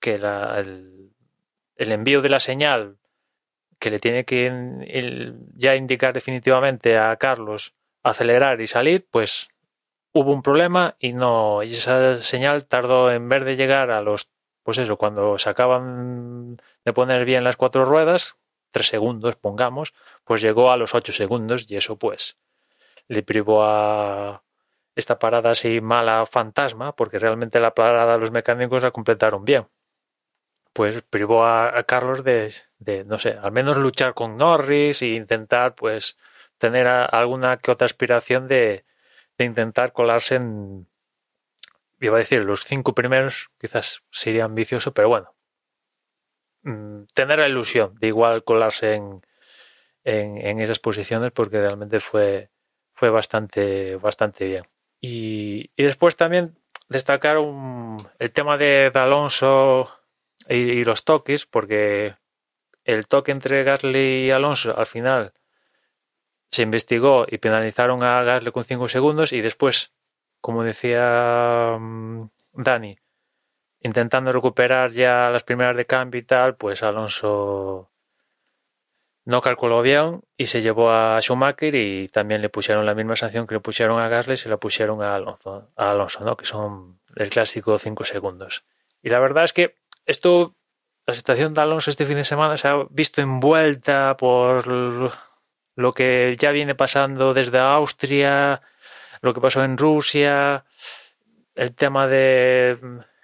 [0.00, 1.12] que la, el,
[1.76, 2.96] envío de la señal
[3.78, 9.48] que le tiene que ya indicar definitivamente a Carlos acelerar y salir, pues
[10.12, 14.28] hubo un problema y no, esa señal tardó en vez de llegar a los,
[14.62, 18.36] pues eso, cuando se acaban de poner bien las cuatro ruedas,
[18.70, 19.94] tres segundos, pongamos,
[20.24, 22.36] pues llegó a los ocho segundos y eso pues
[23.08, 24.42] le privó a
[24.94, 29.68] esta parada así mala fantasma, porque realmente la parada los mecánicos la completaron bien.
[30.74, 35.08] Pues privó a, a Carlos de, de, no sé, al menos luchar con Norris e
[35.08, 36.16] intentar pues
[36.58, 38.84] tener alguna que otra aspiración de,
[39.44, 40.86] intentar colarse en,
[42.00, 45.34] iba a decir, los cinco primeros, quizás sería ambicioso, pero bueno,
[46.62, 49.22] mm, tener la ilusión de igual colarse en,
[50.04, 52.50] en, esas posiciones porque realmente fue,
[52.92, 54.64] fue bastante, bastante bien.
[55.00, 57.36] Y, y después también destacar
[58.18, 59.90] el tema de, de Alonso
[60.48, 62.16] y, y, los toques, porque
[62.84, 65.32] el toque entre Gasly y Alonso al final
[66.52, 69.92] se investigó y penalizaron a Gasly con 5 segundos y después,
[70.40, 72.98] como decía um, Dani,
[73.80, 77.90] intentando recuperar ya las primeras de cambio y tal, pues Alonso
[79.24, 83.46] no calculó bien y se llevó a Schumacher y también le pusieron la misma sanción
[83.46, 86.36] que le pusieron a Gasly, se la pusieron a Alonso, a Alonso ¿no?
[86.36, 88.64] que son el clásico 5 segundos.
[89.00, 90.54] Y la verdad es que esto,
[91.06, 95.12] la situación de Alonso este fin de semana se ha visto envuelta por
[95.74, 98.62] lo que ya viene pasando desde Austria,
[99.20, 100.64] lo que pasó en Rusia,
[101.54, 102.78] el tema de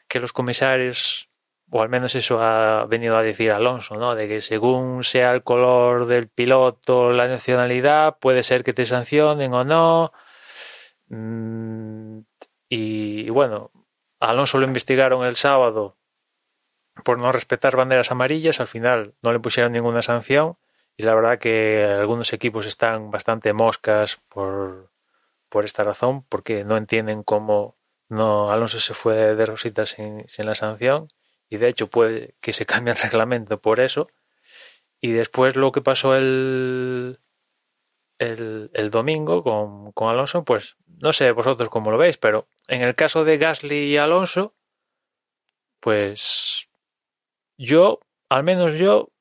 [0.08, 1.28] que los comisarios
[1.70, 4.14] o al menos eso ha venido a decir Alonso, ¿no?
[4.14, 9.52] De que según sea el color del piloto, la nacionalidad, puede ser que te sancionen
[9.52, 10.12] o no.
[11.08, 12.20] Mm,
[12.70, 13.70] y, bueno,
[14.20, 15.96] Alonso lo investigaron el sábado
[17.04, 20.56] por no respetar banderas amarillas, al final no le pusieron ninguna sanción
[20.98, 24.90] y la verdad que algunos equipos están bastante moscas por,
[25.48, 27.78] por esta razón, porque no entienden cómo
[28.10, 31.06] Alonso se fue de rositas sin, la sanción
[31.48, 34.08] y de hecho puede que se cambie el reglamento por eso.
[35.00, 37.20] Y después lo que pasó el,
[38.18, 42.96] el, domingo con, con, Alonso, pues no sé vosotros cómo lo veis, pero en el
[42.96, 44.56] caso de Gasly y Alonso,
[45.78, 46.68] pues
[47.56, 49.12] yo, al menos yo,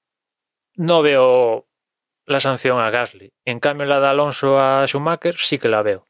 [0.77, 1.66] no veo
[2.27, 3.33] la sanción a Gasly.
[3.45, 6.05] En cambio, la de Alonso a Schumacher sí que la veo.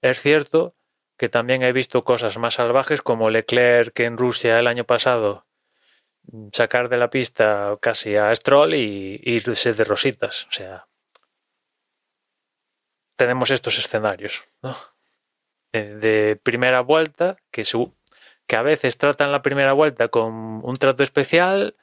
[0.00, 0.74] Es cierto
[1.18, 5.46] que también he visto cosas más salvajes como Leclerc que en Rusia el año pasado
[6.52, 10.46] sacar de la pista casi a Stroll y irse de rositas.
[10.46, 10.86] O sea,
[13.16, 14.74] tenemos estos escenarios ¿no?
[15.72, 17.64] De primera vuelta que,
[18.46, 21.76] que a veces tratan la primera vuelta con un trato especial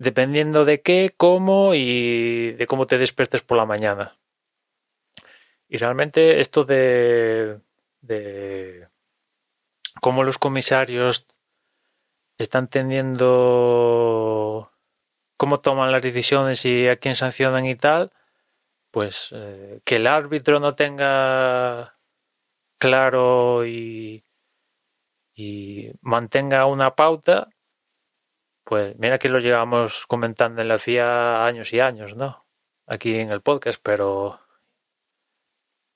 [0.00, 4.16] dependiendo de qué, cómo y de cómo te despiertes por la mañana.
[5.68, 7.60] Y realmente esto de
[8.00, 8.88] de
[10.00, 11.26] cómo los comisarios
[12.38, 14.72] están teniendo
[15.36, 18.10] cómo toman las decisiones y a quién sancionan y tal,
[18.90, 21.98] pues eh, que el árbitro no tenga
[22.78, 24.24] claro y,
[25.34, 27.48] y mantenga una pauta,
[28.70, 32.46] pues mira que lo llevamos comentando en la FIA años y años, ¿no?
[32.86, 34.40] Aquí en el podcast, pero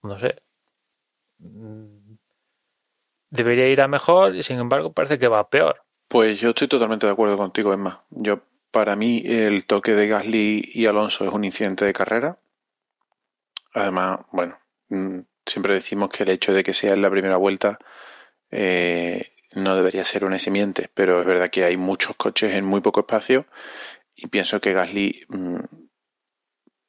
[0.02, 0.44] no sé,
[1.38, 2.16] Mm,
[3.30, 5.82] debería ir a mejor y sin embargo parece que va a peor.
[6.08, 8.04] Pues yo estoy totalmente de acuerdo contigo, Emma.
[8.10, 12.38] Yo, para mí, el toque de Gasly y Alonso es un incidente de carrera.
[13.72, 14.58] Además, bueno,
[14.88, 17.78] mm, siempre decimos que el hecho de que sea en la primera vuelta
[18.50, 22.80] eh, no debería ser una simiente, pero es verdad que hay muchos coches en muy
[22.80, 23.46] poco espacio
[24.14, 25.58] y pienso que Gasly mm,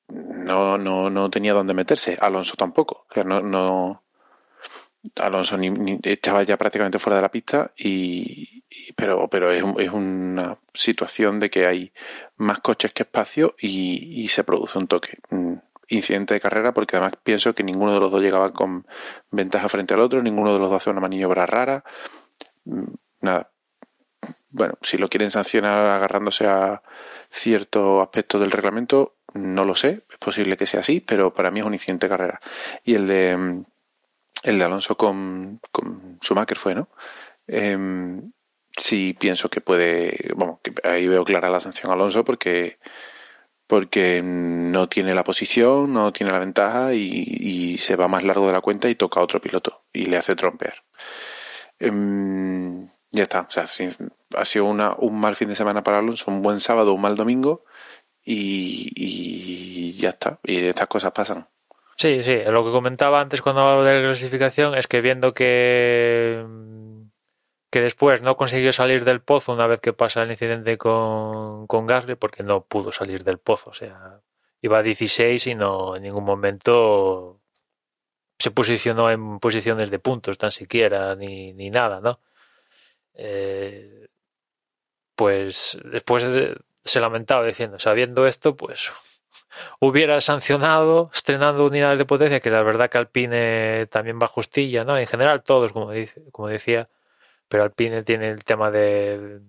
[0.07, 3.07] no, no, no tenía dónde meterse, Alonso tampoco.
[3.25, 4.05] No, no,
[5.17, 8.63] Alonso ni, estaba ya prácticamente fuera de la pista y,
[8.95, 11.93] pero pero es, es, una situación de que hay
[12.37, 15.19] más coches que espacio y, se produce un toque
[15.87, 18.87] incidente de carrera porque además pienso que ninguno de los dos llegaba con
[19.29, 22.24] ventaja frente al otro ninguno de los dos hace una maniobra rara mm,
[23.21, 23.51] nada
[24.49, 26.81] bueno si lo quieren sancionar agarrándose a
[27.29, 31.59] cierto aspecto del reglamento no lo sé es posible que sea así pero para mí
[31.59, 32.41] es un incidente de carrera
[32.83, 33.65] y el de
[34.45, 36.89] el de Alonso con, con Schumacher fue, ¿no?
[37.47, 37.77] Eh,
[38.77, 42.77] sí pienso que puede, bueno, que ahí veo clara la sanción a Alonso porque
[43.67, 48.53] porque no tiene la posición, no tiene la ventaja y, se va más largo de
[48.53, 50.83] la cuenta y toca a otro piloto y le hace trompear.
[51.79, 56.31] Em, ya está, o sea, ha sido una, un mal fin de semana para Alonso,
[56.31, 57.65] un buen sábado, un mal domingo
[58.23, 61.47] y, y ya está, y estas cosas pasan.
[61.97, 66.45] Sí, sí, lo que comentaba antes cuando hablaba de la clasificación es que viendo que,
[67.71, 71.87] que después no consiguió salir del pozo una vez que pasa el incidente con, con
[71.87, 74.19] Gasly, porque no pudo salir del pozo, o sea,
[74.61, 77.39] iba a 16 y no en ningún momento
[78.45, 82.19] se posicionó en posiciones de puntos tan siquiera, ni, ni nada, ¿no?
[83.15, 84.07] Eh,
[85.15, 86.23] pues después
[86.83, 88.91] se lamentaba diciendo, sabiendo esto, pues
[89.79, 94.95] hubiera sancionado estrenando unidades de potencia, que la verdad que Alpine también va justilla, ¿no?
[94.95, 96.87] En general todos, como, dice, como decía,
[97.47, 99.41] pero Alpine tiene el tema de,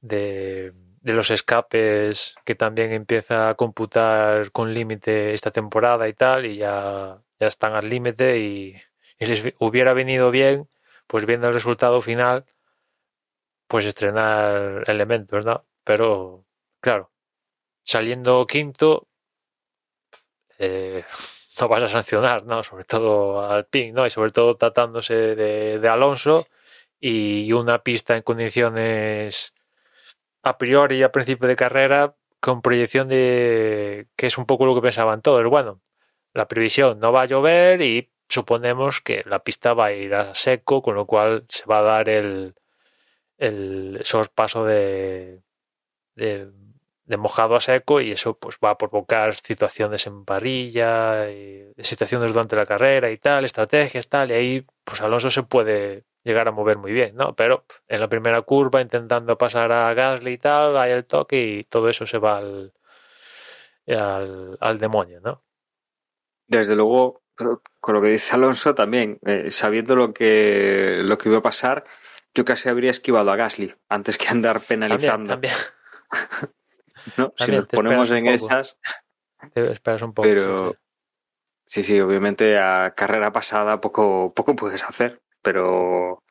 [0.00, 0.72] de,
[1.04, 7.20] los escapes que también empieza a computar con límite esta temporada y tal, y ya,
[7.40, 8.76] ya están al límite y,
[9.18, 10.68] les hubiera venido bien,
[11.06, 12.46] pues viendo el resultado final,
[13.66, 15.66] pues estrenar elementos, ¿no?
[15.84, 16.46] Pero,
[16.80, 17.12] claro,
[17.84, 19.08] saliendo quinto,
[20.58, 21.04] eh,
[21.60, 22.62] no vas a sancionar, ¿no?
[22.62, 24.06] Sobre todo al PIN, ¿no?
[24.06, 26.46] Y sobre todo tratándose de, Alonso
[27.00, 29.54] y una pista en condiciones
[30.42, 34.82] a priori a principio de carrera con proyección de que es un poco lo que
[34.82, 35.44] pensaban todos.
[35.48, 35.80] Bueno,
[36.38, 40.34] la previsión no va a llover y suponemos que la pista va a ir a
[40.34, 42.54] seco, con lo cual se va a dar el,
[43.38, 45.42] el sorpaso de,
[46.14, 46.48] de,
[47.06, 52.32] de mojado a seco y eso pues va a provocar situaciones en parrilla, y situaciones
[52.32, 56.52] durante la carrera y tal, estrategias tal, y ahí pues Alonso se puede llegar a
[56.52, 57.34] mover muy bien, ¿no?
[57.34, 61.64] Pero en la primera curva intentando pasar a Gasly y tal, hay el toque y
[61.64, 62.72] todo eso se va al,
[64.60, 65.47] al demonio, ¿no?
[66.48, 67.22] Desde luego,
[67.80, 71.84] con lo que dice Alonso también, eh, sabiendo lo que, lo que iba a pasar,
[72.34, 75.34] yo casi habría esquivado a Gasly antes que andar penalizando.
[75.34, 75.54] También,
[77.16, 77.32] ¿no?
[77.36, 78.78] Si también nos ponemos en esas,
[79.52, 80.28] te esperas un poco.
[80.28, 80.74] pero sí,
[81.66, 81.82] sí.
[81.82, 86.24] sí, sí, obviamente a carrera pasada poco, poco puedes hacer, pero,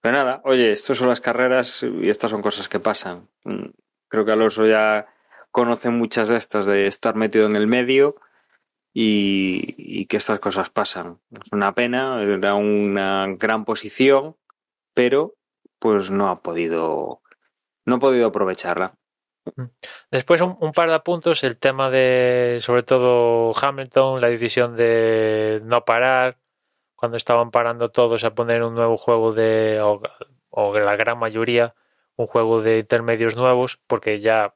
[0.00, 3.28] pero nada, oye, estas son las carreras y estas son cosas que pasan.
[3.44, 3.70] Mm,
[4.14, 5.08] Creo que Alonso ya
[5.50, 8.14] conoce muchas de estas de estar metido en el medio
[8.96, 11.18] y, que estas cosas pasan.
[11.32, 14.36] Es una pena, era una gran posición,
[14.94, 15.34] pero
[15.80, 17.20] pues no ha podido,
[17.84, 18.94] no ha podido aprovecharla.
[20.10, 25.84] Después un, par de puntos, el tema de, sobre todo Hamilton, la decisión de no
[25.84, 26.38] parar,
[26.94, 29.80] cuando estaban parando todos a poner un nuevo juego de,
[30.50, 31.74] o la gran mayoría,
[32.16, 34.54] un juego de intermedios nuevos, porque ya,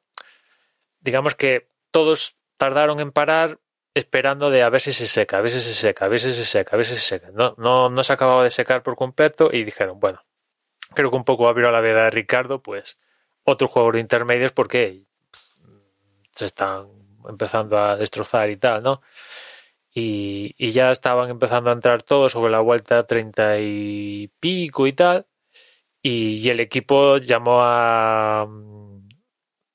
[1.01, 3.59] digamos que todos tardaron en parar
[3.99, 6.32] esperando de a ver si se seca, a ver si se seca, a ver si
[6.32, 7.30] se seca, a ver si se seca.
[7.32, 10.24] No, no, no se acababa de secar por completo y dijeron, bueno,
[10.94, 12.99] creo que un poco abrió la veda de Ricardo, pues
[13.44, 15.05] otro juego de intermedios porque
[16.32, 16.88] se están
[17.28, 19.03] empezando a destrozar y tal, ¿no?
[19.94, 24.92] Y, y ya estaban empezando a entrar todos sobre la vuelta 30 y pico y
[24.92, 25.26] tal.
[26.03, 28.46] Y, y el equipo llamó a,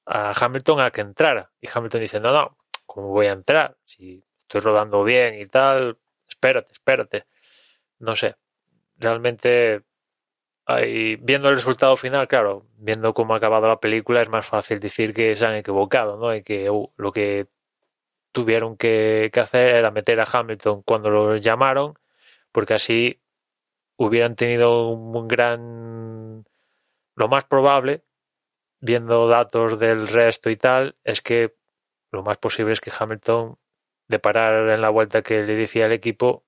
[0.05, 1.51] a Hamilton a que entrara.
[1.61, 2.57] Y Hamilton dice, no, no,
[2.93, 3.75] ¿cómo voy a entrar?
[3.85, 7.25] Si estoy rodando bien y tal, espérate, espérate.
[7.97, 8.35] No sé,
[8.97, 9.81] realmente
[11.19, 15.11] viendo el resultado final, claro, viendo cómo ha acabado la película, es más fácil decir
[15.13, 16.35] que se han equivocado, ¿no?
[16.35, 17.47] Y que uh, lo que
[18.31, 21.95] tuvieron que hacer era meter a Hamilton cuando lo llamaron,
[22.51, 23.21] porque así
[23.97, 26.45] hubieran tenido un gran...
[27.15, 28.03] Lo más probable,
[28.79, 31.55] viendo datos del resto y tal, es que
[32.13, 33.57] lo más posible es que Hamilton,
[34.07, 36.45] de parar en la vuelta que le decía el equipo,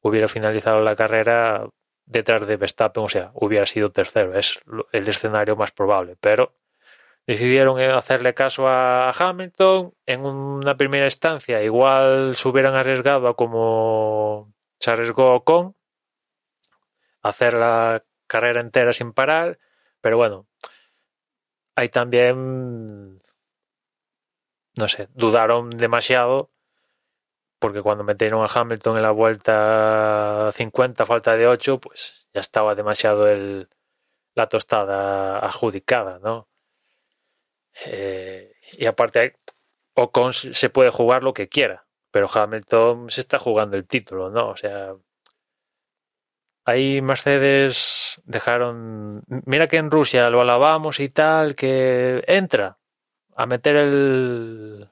[0.00, 1.68] hubiera finalizado la carrera
[2.04, 4.60] detrás de Verstappen, o sea, hubiera sido tercero, es
[4.92, 6.52] el escenario más probable, pero
[7.26, 14.52] decidieron hacerle caso a Hamilton en una primera instancia, igual se hubieran arriesgado a como
[14.80, 15.76] se arriesgó con
[17.22, 19.58] hacer la carrera entera sin parar,
[20.00, 20.46] pero bueno,
[21.76, 23.13] hay también
[24.76, 26.50] no sé, dudaron demasiado
[27.58, 32.74] porque cuando metieron a Hamilton en la vuelta 50, falta de 8, pues ya estaba
[32.74, 33.70] demasiado el,
[34.34, 36.48] la tostada adjudicada, ¿no?
[37.86, 39.38] Eh, y aparte,
[39.94, 44.50] Ocon se puede jugar lo que quiera, pero Hamilton se está jugando el título, ¿no?
[44.50, 44.94] O sea,
[46.66, 49.22] ahí Mercedes dejaron.
[49.46, 52.78] Mira que en Rusia lo alabamos y tal, que entra
[53.36, 54.88] a meter el.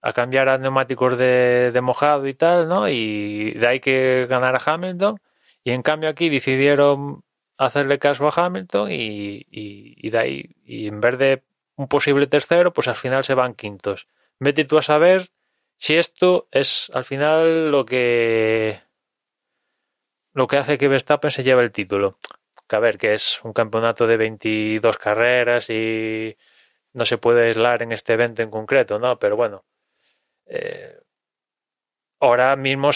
[0.00, 2.88] a cambiar a neumáticos de, de mojado y tal, ¿no?
[2.88, 5.20] Y de ahí que ganar a Hamilton.
[5.64, 7.24] Y en cambio aquí decidieron
[7.58, 11.42] hacerle caso a Hamilton y, y, y de ahí, y en vez de
[11.76, 14.08] un posible tercero, pues al final se van quintos.
[14.40, 15.30] Vete tú a saber
[15.76, 18.80] si esto es al final lo que
[20.34, 22.18] lo que hace que Verstappen se lleve el título.
[22.68, 26.36] Que a ver, que es un campeonato de 22 carreras y
[26.92, 29.18] no se puede aislar en este evento en concreto, ¿no?
[29.18, 29.64] Pero bueno,
[30.46, 30.98] eh,
[32.20, 32.90] ahora mismo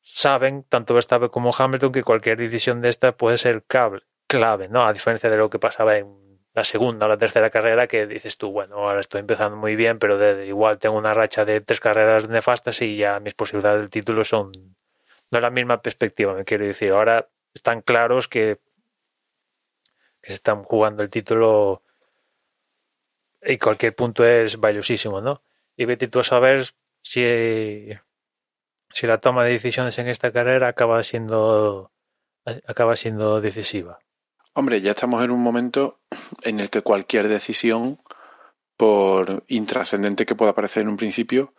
[0.00, 4.84] saben, tanto Verstappen como Hamilton, que cualquier decisión de esta puede ser clave, ¿no?
[4.84, 8.36] A diferencia de lo que pasaba en la segunda o la tercera carrera, que dices
[8.36, 11.80] tú, bueno, ahora estoy empezando muy bien, pero de igual tengo una racha de tres
[11.80, 14.52] carreras nefastas y ya mis posibilidades del título son
[15.32, 16.90] no es la misma perspectiva, me quiero decir.
[16.92, 18.60] Ahora están claros que,
[20.20, 21.82] que se están jugando el título
[23.44, 25.42] y cualquier punto es valiosísimo, ¿no?
[25.76, 26.66] Y vete tú a saber
[27.02, 27.88] si,
[28.90, 31.92] si la toma de decisiones en esta carrera acaba siendo
[32.66, 33.98] acaba siendo decisiva.
[34.54, 36.00] Hombre, ya estamos en un momento
[36.42, 38.00] en el que cualquier decisión,
[38.76, 41.54] por intrascendente que pueda parecer en un principio,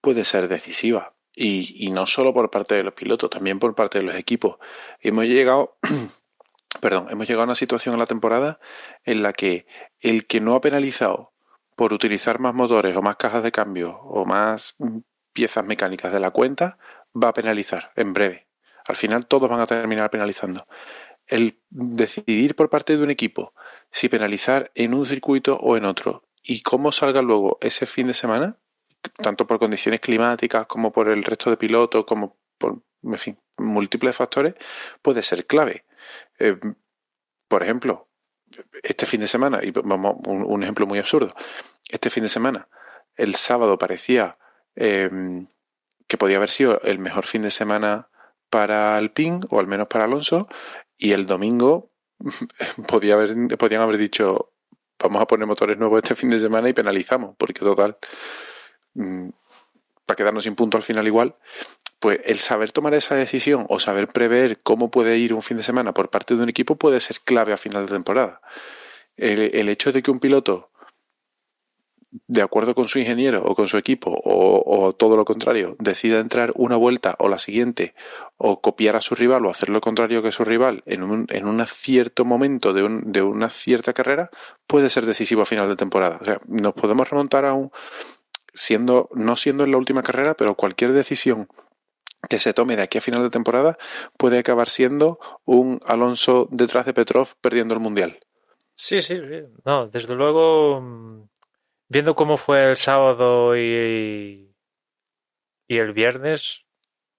[0.00, 1.14] puede ser decisiva.
[1.34, 4.56] Y, y, no solo por parte de los pilotos, también por parte de los equipos.
[5.00, 5.76] Hemos llegado,
[6.80, 8.58] perdón, hemos llegado a una situación en la temporada
[9.04, 9.66] en la que
[10.00, 11.32] el que no ha penalizado
[11.74, 14.76] por utilizar más motores o más cajas de cambio o más
[15.32, 16.78] piezas mecánicas de la cuenta,
[17.14, 18.48] va a penalizar en breve.
[18.86, 20.66] Al final todos van a terminar penalizando.
[21.26, 23.52] El decidir por parte de un equipo
[23.90, 28.14] si penalizar en un circuito o en otro y cómo salga luego ese fin de
[28.14, 28.56] semana,
[29.20, 32.82] tanto por condiciones climáticas como por el resto de pilotos, como por,
[33.58, 34.54] múltiples factores,
[35.02, 35.84] puede ser clave.
[36.38, 36.56] Eh,
[37.48, 38.05] por ejemplo,
[38.82, 41.34] este fin de semana, y vamos, un, ejemplo muy absurdo,
[41.88, 42.68] este fin de semana,
[43.16, 44.38] el sábado parecía
[44.74, 45.10] eh,
[46.06, 48.08] que podía haber sido el mejor fin de semana
[48.50, 50.48] para Alpine, o al menos para Alonso,
[50.96, 51.90] y el domingo
[52.88, 54.52] podía haber, podían haber dicho,
[54.98, 57.96] vamos a poner motores nuevos este fin de semana y penalizamos, porque total,
[58.94, 59.28] mm,
[60.04, 61.36] para quedarnos sin punto al final igual,
[61.98, 65.62] pues el saber tomar esa decisión o saber prever cómo puede ir un fin de
[65.62, 68.40] semana por parte de un equipo puede ser clave a final de temporada.
[69.16, 70.70] El, hecho de que un piloto,
[72.10, 76.52] de acuerdo con su ingeniero o con su equipo, o, todo lo contrario, decida entrar
[76.54, 77.94] una vuelta o la siguiente,
[78.36, 81.46] o copiar a su rival o hacer lo contrario que su rival en un, en
[81.46, 84.30] un cierto momento de, un, de una cierta carrera,
[84.66, 86.18] puede ser decisivo a final de temporada.
[86.20, 87.72] O sea, nos podemos remontar a un,
[88.52, 91.48] siendo, no siendo en la última carrera, pero cualquier decisión
[92.28, 93.78] que se tome de aquí a final de temporada
[94.16, 98.20] puede acabar siendo un Alonso detrás de Petrov perdiendo el Mundial.
[98.74, 99.18] Sí, sí,
[99.64, 101.28] No, desde luego, mm,
[101.88, 104.54] viendo cómo fue el sábado y,
[105.66, 106.66] y el viernes,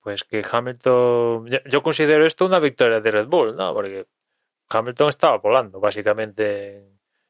[0.01, 1.49] pues que Hamilton...
[1.65, 3.73] Yo considero esto una victoria de Red Bull, ¿no?
[3.73, 4.07] Porque
[4.69, 6.77] Hamilton estaba volando básicamente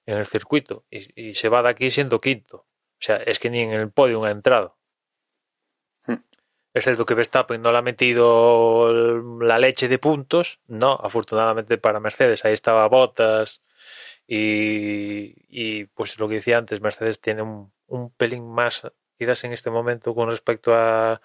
[0.06, 2.58] en el circuito y, y se va de aquí siendo quinto.
[2.58, 4.77] O sea, es que ni en el podio ha entrado.
[6.78, 8.94] Es cierto que Verstappen no le ha metido
[9.42, 13.64] la leche de puntos, no, afortunadamente para Mercedes, ahí estaba Bottas
[14.28, 18.84] y, pues lo que decía antes, Mercedes tiene un, pelín más
[19.18, 21.20] quizás en este momento con respecto a,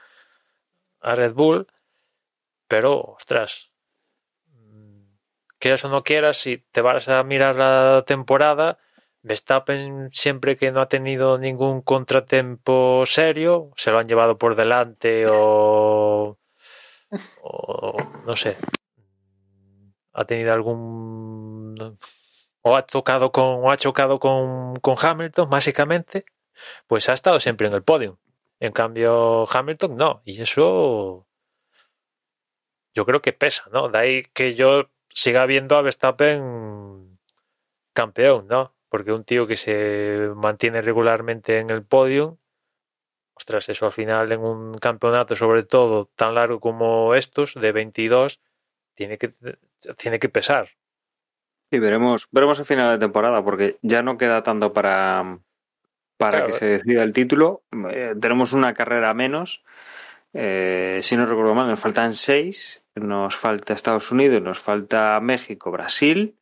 [1.02, 1.66] a Red Bull,
[2.66, 3.70] pero ostras,
[5.58, 8.78] quieras o no quieras, si te vas a mirar la temporada,
[9.22, 15.26] Verstappen siempre que no ha tenido ningún contratempo serio, se lo han llevado por delante
[15.28, 16.38] o,
[18.26, 18.56] no sé,
[20.12, 21.98] ha tenido algún
[22.62, 26.24] o ha tocado con o ha chocado con, con Hamilton básicamente,
[26.86, 28.18] pues ha estado siempre en el podio.
[28.60, 31.26] En cambio Hamilton no, y eso
[32.94, 33.88] yo creo que pesa, ¿no?
[33.88, 37.18] De ahí que yo siga viendo a Verstappen
[37.92, 38.74] campeón, ¿no?
[38.92, 42.38] Porque un tío que se mantiene regularmente en el podio,
[43.34, 48.42] ostras, eso al final en un campeonato, sobre todo tan largo como estos, de 22,
[48.94, 49.32] tiene que,
[49.96, 50.68] tiene que pesar.
[51.70, 55.38] Sí, veremos, veremos el final de temporada, porque ya no queda tanto para,
[56.18, 57.62] para que se decida el título.
[57.90, 59.64] Eh, tenemos una carrera menos.
[60.34, 62.84] Eh, si no recuerdo mal, nos faltan seis.
[62.94, 66.36] Nos falta Estados Unidos, nos falta México, Brasil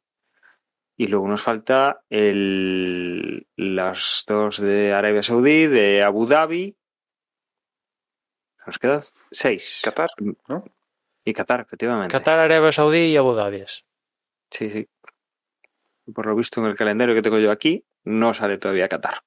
[1.01, 6.77] y luego nos falta el, las dos de Arabia Saudí, de Abu Dhabi.
[8.67, 9.81] Nos quedan seis.
[9.83, 10.11] Qatar,
[10.47, 10.63] ¿no?
[11.25, 12.13] Y Qatar, efectivamente.
[12.13, 13.65] Qatar, Arabia Saudí y Abu Dhabi.
[14.51, 14.87] Sí, sí.
[16.15, 19.23] Por lo visto en el calendario que tengo yo aquí, no sale todavía Qatar.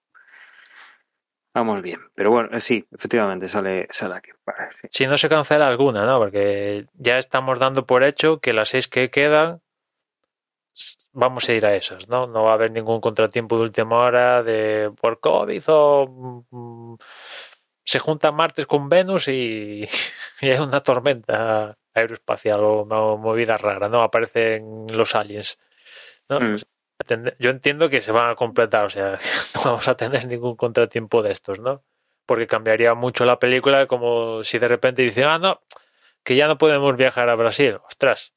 [1.55, 2.01] Vamos bien.
[2.13, 4.29] Pero bueno, eh, sí, efectivamente sale, sale aquí.
[4.91, 6.19] Si no se cancela alguna, ¿no?
[6.19, 9.63] Porque ya estamos dando por hecho que las seis que quedan
[11.11, 12.27] vamos a ir a esas, ¿no?
[12.27, 16.95] No va a haber ningún contratiempo de última hora de por COVID o mm,
[17.83, 19.87] se junta martes con Venus y,
[20.41, 24.01] hay una tormenta aeroespacial o una movida rara, ¿no?
[24.01, 25.59] Aparecen los aliens,
[26.29, 26.39] ¿no?
[26.39, 26.55] Mm.
[27.39, 29.19] Yo entiendo que se van a completar, o sea,
[29.55, 31.83] no vamos a tener ningún contratiempo de estos, ¿no?
[32.25, 35.61] Porque cambiaría mucho la película como si de repente dicen, ah, no,
[36.23, 37.79] que ya no podemos viajar a Brasil.
[37.85, 38.33] Ostras,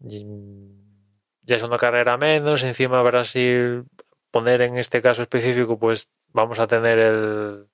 [0.00, 3.84] ya es una carrera menos, encima Brasil
[4.30, 7.68] poner en este caso específico, pues vamos a tener el,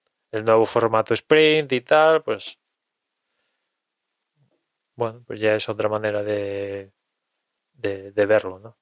[0.45, 2.59] nuevo formato sprint y tal, pues
[4.97, 6.93] bueno, pues ya es otra manera de,
[7.75, 8.77] de, verlo, ¿no?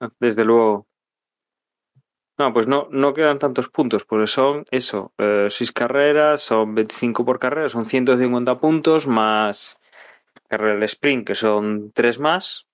[0.00, 0.86] Ah, desde luego.
[2.38, 7.24] No, pues no, no quedan tantos puntos, pues son eso, eh, seis carreras, son 25
[7.24, 9.79] por carrera, son 150 puntos más
[10.50, 12.66] carrera del sprint, que son tres más,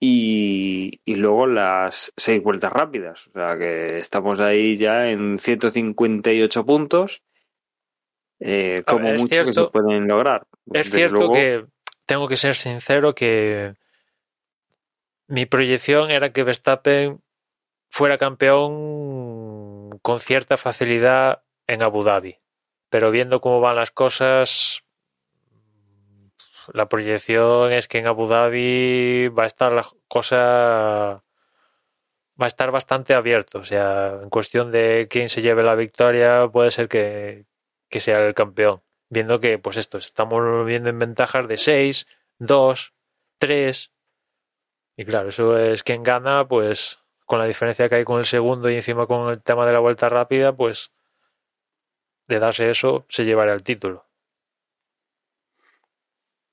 [0.00, 3.26] y, luego las seis vueltas rápidas.
[3.28, 7.22] O sea que estamos ahí ya en 158 puntos,
[8.40, 10.46] eh, como mucho que se pueden lograr.
[10.72, 11.64] Es cierto que
[12.06, 13.74] tengo que ser sincero que
[15.26, 17.20] mi proyección era que Verstappen
[17.90, 22.38] fuera campeón con cierta facilidad en Abu Dhabi.
[22.90, 24.82] Pero viendo cómo van las cosas,
[26.72, 31.22] la proyección es que en Abu Dhabi va a estar la cosa
[32.40, 33.58] va a estar bastante abierto.
[33.58, 37.46] O sea, en cuestión de quién se lleve la victoria, puede ser que,
[37.88, 38.82] que sea el campeón.
[39.10, 42.06] Viendo que, pues esto, estamos viendo en ventajas de 6,
[42.38, 42.94] 2,
[43.38, 43.92] 3.
[44.96, 48.70] Y claro, eso es quien gana, pues con la diferencia que hay con el segundo
[48.70, 50.92] y encima con el tema de la vuelta rápida, pues
[52.26, 54.07] de darse eso, se llevará el título.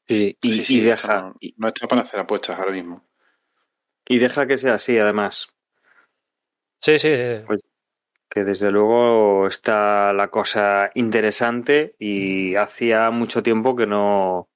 [0.07, 3.03] Sí, y, Sí, sí, y deja, no, no está para hacer apuestas ahora mismo.
[4.07, 5.49] y deja que sea así, además.
[6.81, 7.09] Sí, sí.
[8.29, 14.49] que desde luego está la cosa interesante y hacía mucho tiempo que no,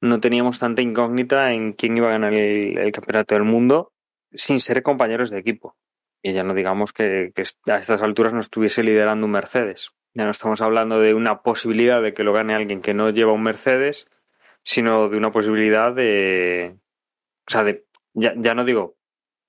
[0.00, 3.92] no teníamos tanta incógnita en quién iba a ganar el, el campeonato del mundo
[4.32, 5.76] sin ser compañeros de equipo.
[6.22, 9.90] Y ya no digamos que, que a estas alturas no estuviese liderando un Mercedes.
[10.14, 13.32] Ya no estamos hablando de una posibilidad de que lo gane alguien que no lleva
[13.32, 14.06] un Mercedes,
[14.64, 16.74] sino de una posibilidad de...
[17.46, 17.84] O sea, de,
[18.14, 18.96] ya, ya no digo,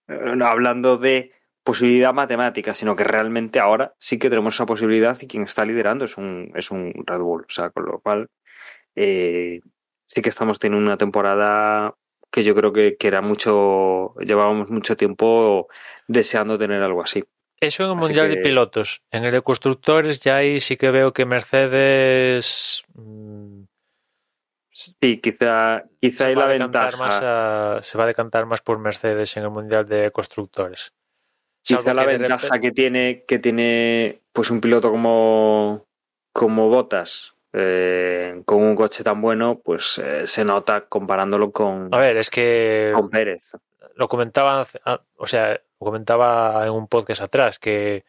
[0.07, 1.32] eh, hablando de
[1.63, 6.05] posibilidad matemática, sino que realmente ahora sí que tenemos esa posibilidad y quien está liderando
[6.05, 7.45] es un, es un Red Bull.
[7.49, 8.28] O sea, con lo cual
[8.95, 9.61] eh,
[10.05, 11.95] sí que estamos teniendo una temporada
[12.32, 15.68] que yo creo que, que era mucho, llevábamos mucho tiempo
[16.07, 17.24] deseando tener algo así.
[17.61, 19.01] Eso en el Así Mundial que- de Pilotos.
[19.09, 23.63] En el de Constructores ya ahí sí que veo que Mercedes mm,
[24.78, 26.97] Sí, quizá, quizá hay la ventaja.
[26.97, 30.93] más a- se va a decantar más por Mercedes en el Mundial de Constructores.
[31.61, 35.86] Quizá la ventaja repente- que tiene, que tiene pues un piloto como,
[36.34, 41.99] como Botas eh, con un coche tan bueno, pues eh, se nota comparándolo con, A
[41.99, 43.53] ver, es que con Pérez.
[43.95, 48.03] lo comentaba, ah, o sea, lo comentaba en un podcast atrás que,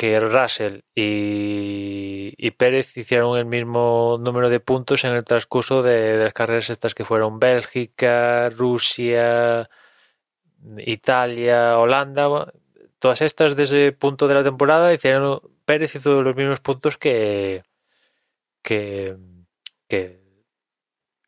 [0.00, 6.16] que Russell y, y Pérez hicieron el mismo número de puntos en el transcurso de,
[6.16, 9.68] de las carreras estas que fueron Bélgica, Rusia,
[10.78, 12.50] Italia, Holanda.
[12.98, 17.62] Todas estas desde ese punto de la temporada hicieron Pérez hizo los mismos puntos que
[18.62, 19.18] que
[19.86, 20.22] que,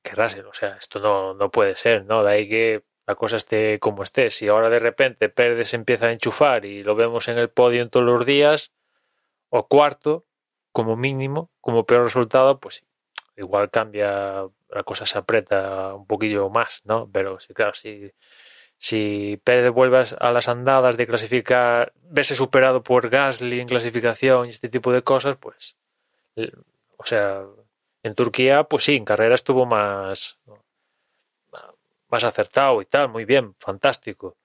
[0.03, 0.47] que Russell.
[0.47, 2.25] O sea, esto no, no puede ser, ¿no?
[2.25, 4.31] De ahí que la cosa esté como esté.
[4.31, 8.07] Si ahora de repente Pérez empieza a enchufar y lo vemos en el podio todos
[8.07, 8.73] los días,
[9.51, 10.25] o cuarto,
[10.73, 12.85] como mínimo, como peor resultado, pues
[13.37, 17.11] igual cambia, la cosa se aprieta un poquillo más, ¿no?
[17.13, 18.11] Pero sí, claro, si,
[18.79, 24.51] si Pérez vuelve a las andadas de clasificar, verse superado por Gasly en clasificación y
[24.51, 25.77] este tipo de cosas, pues,
[26.97, 27.45] o sea,
[28.03, 30.39] en Turquía, pues sí, en carrera estuvo más,
[32.13, 34.37] más acertado y tal, muy bien, fantástico.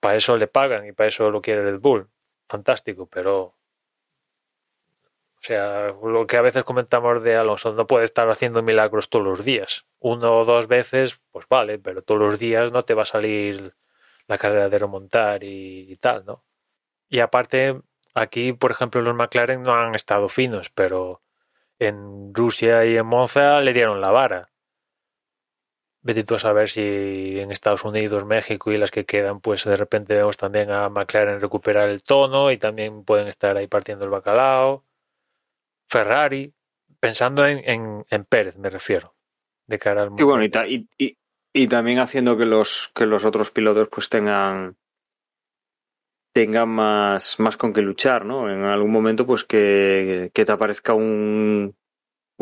[0.00, 2.08] Para eso le pagan y para eso lo quiere Red Bull,
[2.48, 3.54] fantástico, pero
[5.42, 9.26] o sea, lo que a veces comentamos de Alonso, no puede estar haciendo milagros todos
[9.26, 9.86] los días.
[9.98, 13.74] Uno o dos veces, pues vale, pero todos los días no te va a salir
[14.28, 16.44] la carrera de remontar y, y tal, ¿no?
[17.08, 17.82] Y aparte,
[18.14, 21.22] aquí, por ejemplo, los McLaren no han estado finos, pero
[21.80, 24.51] en Rusia y en Monza le dieron la vara.
[26.04, 29.76] Vete tú a saber si en Estados Unidos, México y las que quedan, pues de
[29.76, 34.10] repente vemos también a McLaren recuperar el tono y también pueden estar ahí partiendo el
[34.10, 34.84] bacalao.
[35.88, 36.52] Ferrari,
[36.98, 39.14] pensando en, en, en Pérez, me refiero,
[39.66, 41.16] de cara al Y bueno, y, ta- y, y,
[41.52, 44.76] y también haciendo que los, que los otros pilotos pues tengan
[46.34, 48.50] tengan más, más con qué luchar, ¿no?
[48.50, 51.76] En algún momento, pues que, que te aparezca un,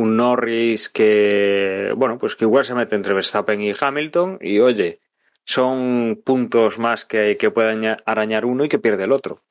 [0.01, 5.01] un Norris que, bueno, pues que igual se mete entre Verstappen y Hamilton y oye,
[5.44, 9.42] son puntos más que, que puede arañar uno y que pierde el otro.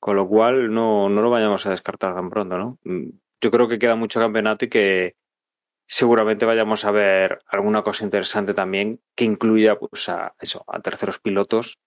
[0.00, 2.78] Con lo cual no, no lo vayamos a descartar tan pronto, ¿no?
[3.40, 5.14] Yo creo que queda mucho campeonato y que
[5.86, 11.18] seguramente vayamos a ver alguna cosa interesante también que incluya pues a eso, a terceros
[11.20, 11.78] pilotos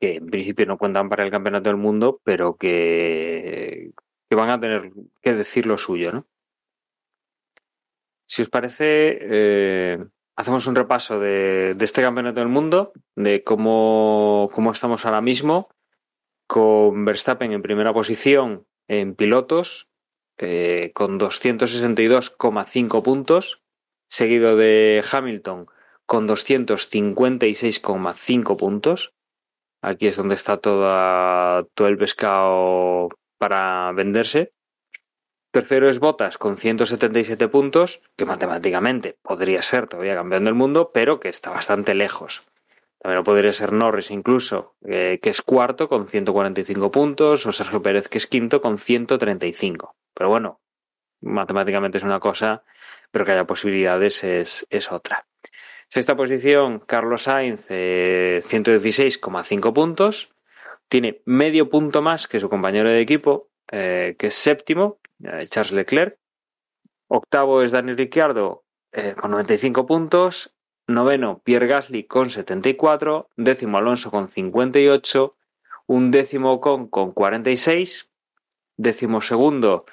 [0.00, 3.92] que en principio no cuentan para el campeonato del mundo, pero que,
[4.28, 6.26] que van a tener que decir lo suyo, ¿no?
[8.30, 9.98] Si os parece, eh,
[10.36, 15.68] hacemos un repaso de, este campeonato del mundo, de cómo, cómo estamos ahora mismo,
[16.46, 19.88] con Verstappen en primera posición en pilotos,
[20.38, 23.64] eh, con 262,5 puntos,
[24.06, 25.66] seguido de Hamilton
[26.06, 29.12] con 256,5 puntos.
[29.82, 33.08] Aquí es donde está toda, todo el pescado
[33.38, 34.52] para venderse.
[35.52, 41.18] Tercero es Bottas con 177 puntos, que matemáticamente podría ser todavía campeón del mundo, pero
[41.18, 42.42] que está bastante lejos
[43.00, 48.08] También podría ser Norris incluso, eh, que es cuarto con 145 puntos, o Sergio Pérez,
[48.08, 49.96] que es quinto con 135.
[50.14, 50.60] Pero bueno,
[51.20, 52.62] matemáticamente es una cosa,
[53.10, 55.26] pero que haya posibilidades es, es otra.
[55.88, 60.30] Sexta posición, Carlos Sainz, eh, 116,5 puntos.
[60.88, 64.99] Tiene medio punto más que su compañero de equipo, eh, que es séptimo,
[65.48, 66.18] Charles Leclerc.
[67.08, 70.54] Octavo es Dani Ricciardo eh, con 95 puntos.
[70.86, 73.30] Noveno, Pierre Gasly con 74.
[73.36, 75.36] Décimo, Alonso con 58.
[75.86, 78.10] Un décimo Ocon con 46.
[78.76, 79.84] Décimo segundo,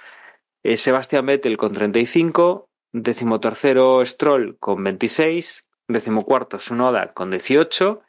[0.63, 2.65] eh, Sebastián Vettel con 35.
[2.93, 5.63] Décimo tercero, Stroll con 26.
[5.87, 8.01] Décimo cuarto, Sunoda con 18.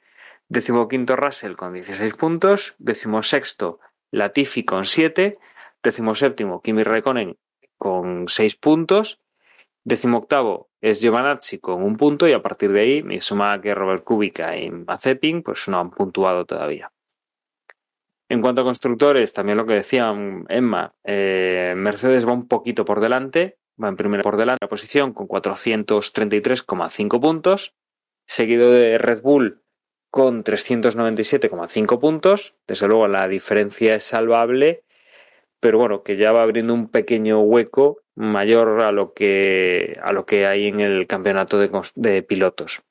[0.49, 2.75] Décimo quinto, Russell con 16 puntos.
[2.79, 5.39] Décimo sexto, Latifi con 7.
[5.83, 7.37] Décimo séptimo, Kimi Raikkonen
[7.77, 9.21] con 6 puntos.
[9.85, 13.75] Décimo octavo es Giovanazzi con un punto y a partir de ahí, mi suma que
[13.75, 16.93] Robert Kubica y Mazepin, pues no han puntuado todavía.
[18.29, 20.15] En cuanto a constructores, también lo que decía
[20.49, 25.15] Emma, eh, Mercedes va un poquito por delante, va en primera por delante la posición
[25.15, 27.75] con 433,5 puntos,
[28.27, 29.63] seguido de Red Bull
[30.11, 32.55] con 397,5 puntos.
[32.67, 34.85] Desde luego la diferencia es salvable,
[35.61, 40.27] pero bueno, que ya va abriendo un pequeño hueco mayor a lo que, a lo
[40.27, 42.83] que hay en el campeonato de, pilotos.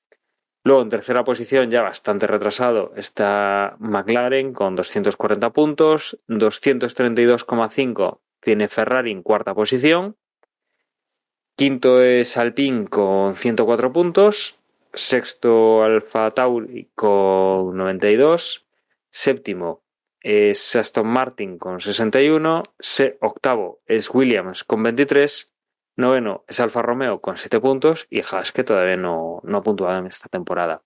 [0.64, 9.12] Luego, en tercera posición, ya bastante retrasado, está McLaren con 240 puntos, 232,5 tiene Ferrari
[9.12, 10.18] en cuarta posición,
[11.56, 14.60] quinto es Alpine con 104 puntos,
[14.94, 18.66] sexto Alfa Tauri con 92,
[19.10, 19.87] séptimo
[20.22, 22.64] es Aston Martin con 61,
[23.22, 25.48] octavo es Williams con 23,
[25.96, 30.00] noveno es Alfa Romeo con 7 puntos y Haas que todavía no, no ha puntuado
[30.00, 30.84] en esta temporada.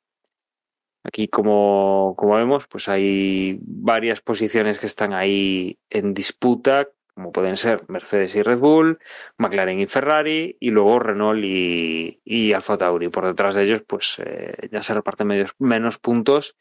[1.04, 7.58] Aquí, como, como vemos, pues hay varias posiciones que están ahí en disputa, como pueden
[7.58, 9.00] ser Mercedes y Red Bull,
[9.38, 13.10] McLaren y Ferrari, y luego Renault y, y Alfa Tauri.
[13.10, 16.56] Por detrás de ellos, pues eh, ya se reparten menos puntos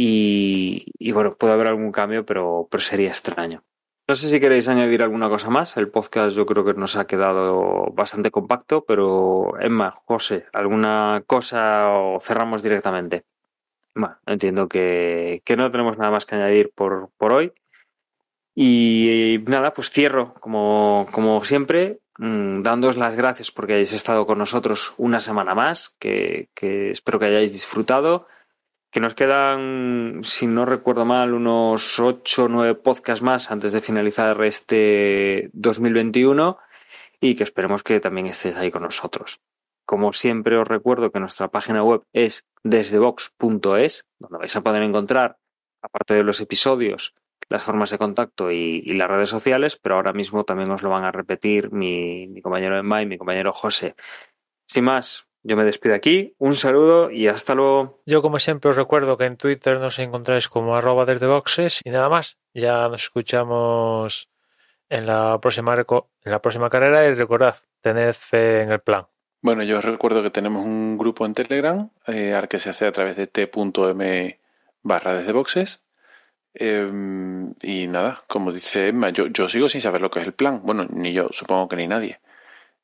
[0.00, 3.64] y, y, bueno, puede haber algún cambio, pero, pero sería extraño.
[4.06, 5.76] No sé si queréis añadir alguna cosa más.
[5.76, 11.88] El podcast yo creo que nos ha quedado bastante compacto, pero Emma, José, ¿alguna cosa
[11.90, 13.24] o cerramos directamente?
[13.92, 17.52] Bueno, entiendo que, que no tenemos nada más que añadir por, por hoy.
[18.54, 24.38] Y, nada, pues cierro, como, como siempre, mmm, dándoos las gracias porque hayáis estado con
[24.38, 28.28] nosotros una semana más, que, que espero que hayáis disfrutado
[28.90, 33.80] que nos quedan, si no recuerdo mal, unos 8 o 9 podcasts más antes de
[33.80, 36.58] finalizar este 2021
[37.20, 39.40] y que esperemos que también estés ahí con nosotros.
[39.84, 45.38] Como siempre os recuerdo que nuestra página web es desdebox.es, donde vais a poder encontrar,
[45.82, 47.14] aparte de los episodios,
[47.48, 50.90] las formas de contacto y, y, las redes sociales, pero ahora mismo también os lo
[50.90, 53.94] van a repetir mi, mi compañero Emma y mi compañero José.
[54.66, 58.02] Sin más, yo me despido aquí, un saludo y hasta luego.
[58.06, 61.90] Yo como siempre os recuerdo que en Twitter nos encontráis como arroba desde boxes y
[61.90, 62.38] nada más.
[62.54, 64.28] Ya nos escuchamos
[64.88, 69.06] en la próxima, en la próxima carrera y recordad, tened fe en el plan.
[69.40, 72.86] Bueno, yo os recuerdo que tenemos un grupo en Telegram eh, al que se hace
[72.86, 74.38] a través de t.m
[74.82, 75.84] barra desde boxes.
[76.54, 76.90] Eh,
[77.62, 80.62] y nada, como dice Emma, yo, yo sigo sin saber lo que es el plan.
[80.64, 82.20] Bueno, ni yo, supongo que ni nadie.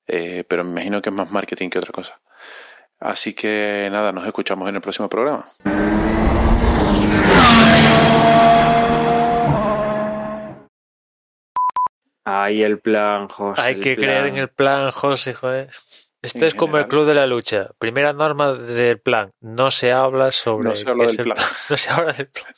[0.07, 2.21] Eh, pero me imagino que es más marketing que otra cosa.
[3.05, 5.47] Así que nada, nos escuchamos en el próximo programa.
[12.25, 13.61] Ahí el plan, José.
[13.61, 14.09] Hay que plan.
[14.09, 15.69] creer en el plan, José, joder.
[16.23, 16.85] Esto en es como general.
[16.85, 17.69] el club de la lucha.
[17.79, 19.33] Primera norma del plan.
[19.41, 20.71] No se habla sobre.
[20.71, 21.37] No se habla del plan.
[21.37, 21.47] plan.
[21.69, 22.55] No se habla del plan.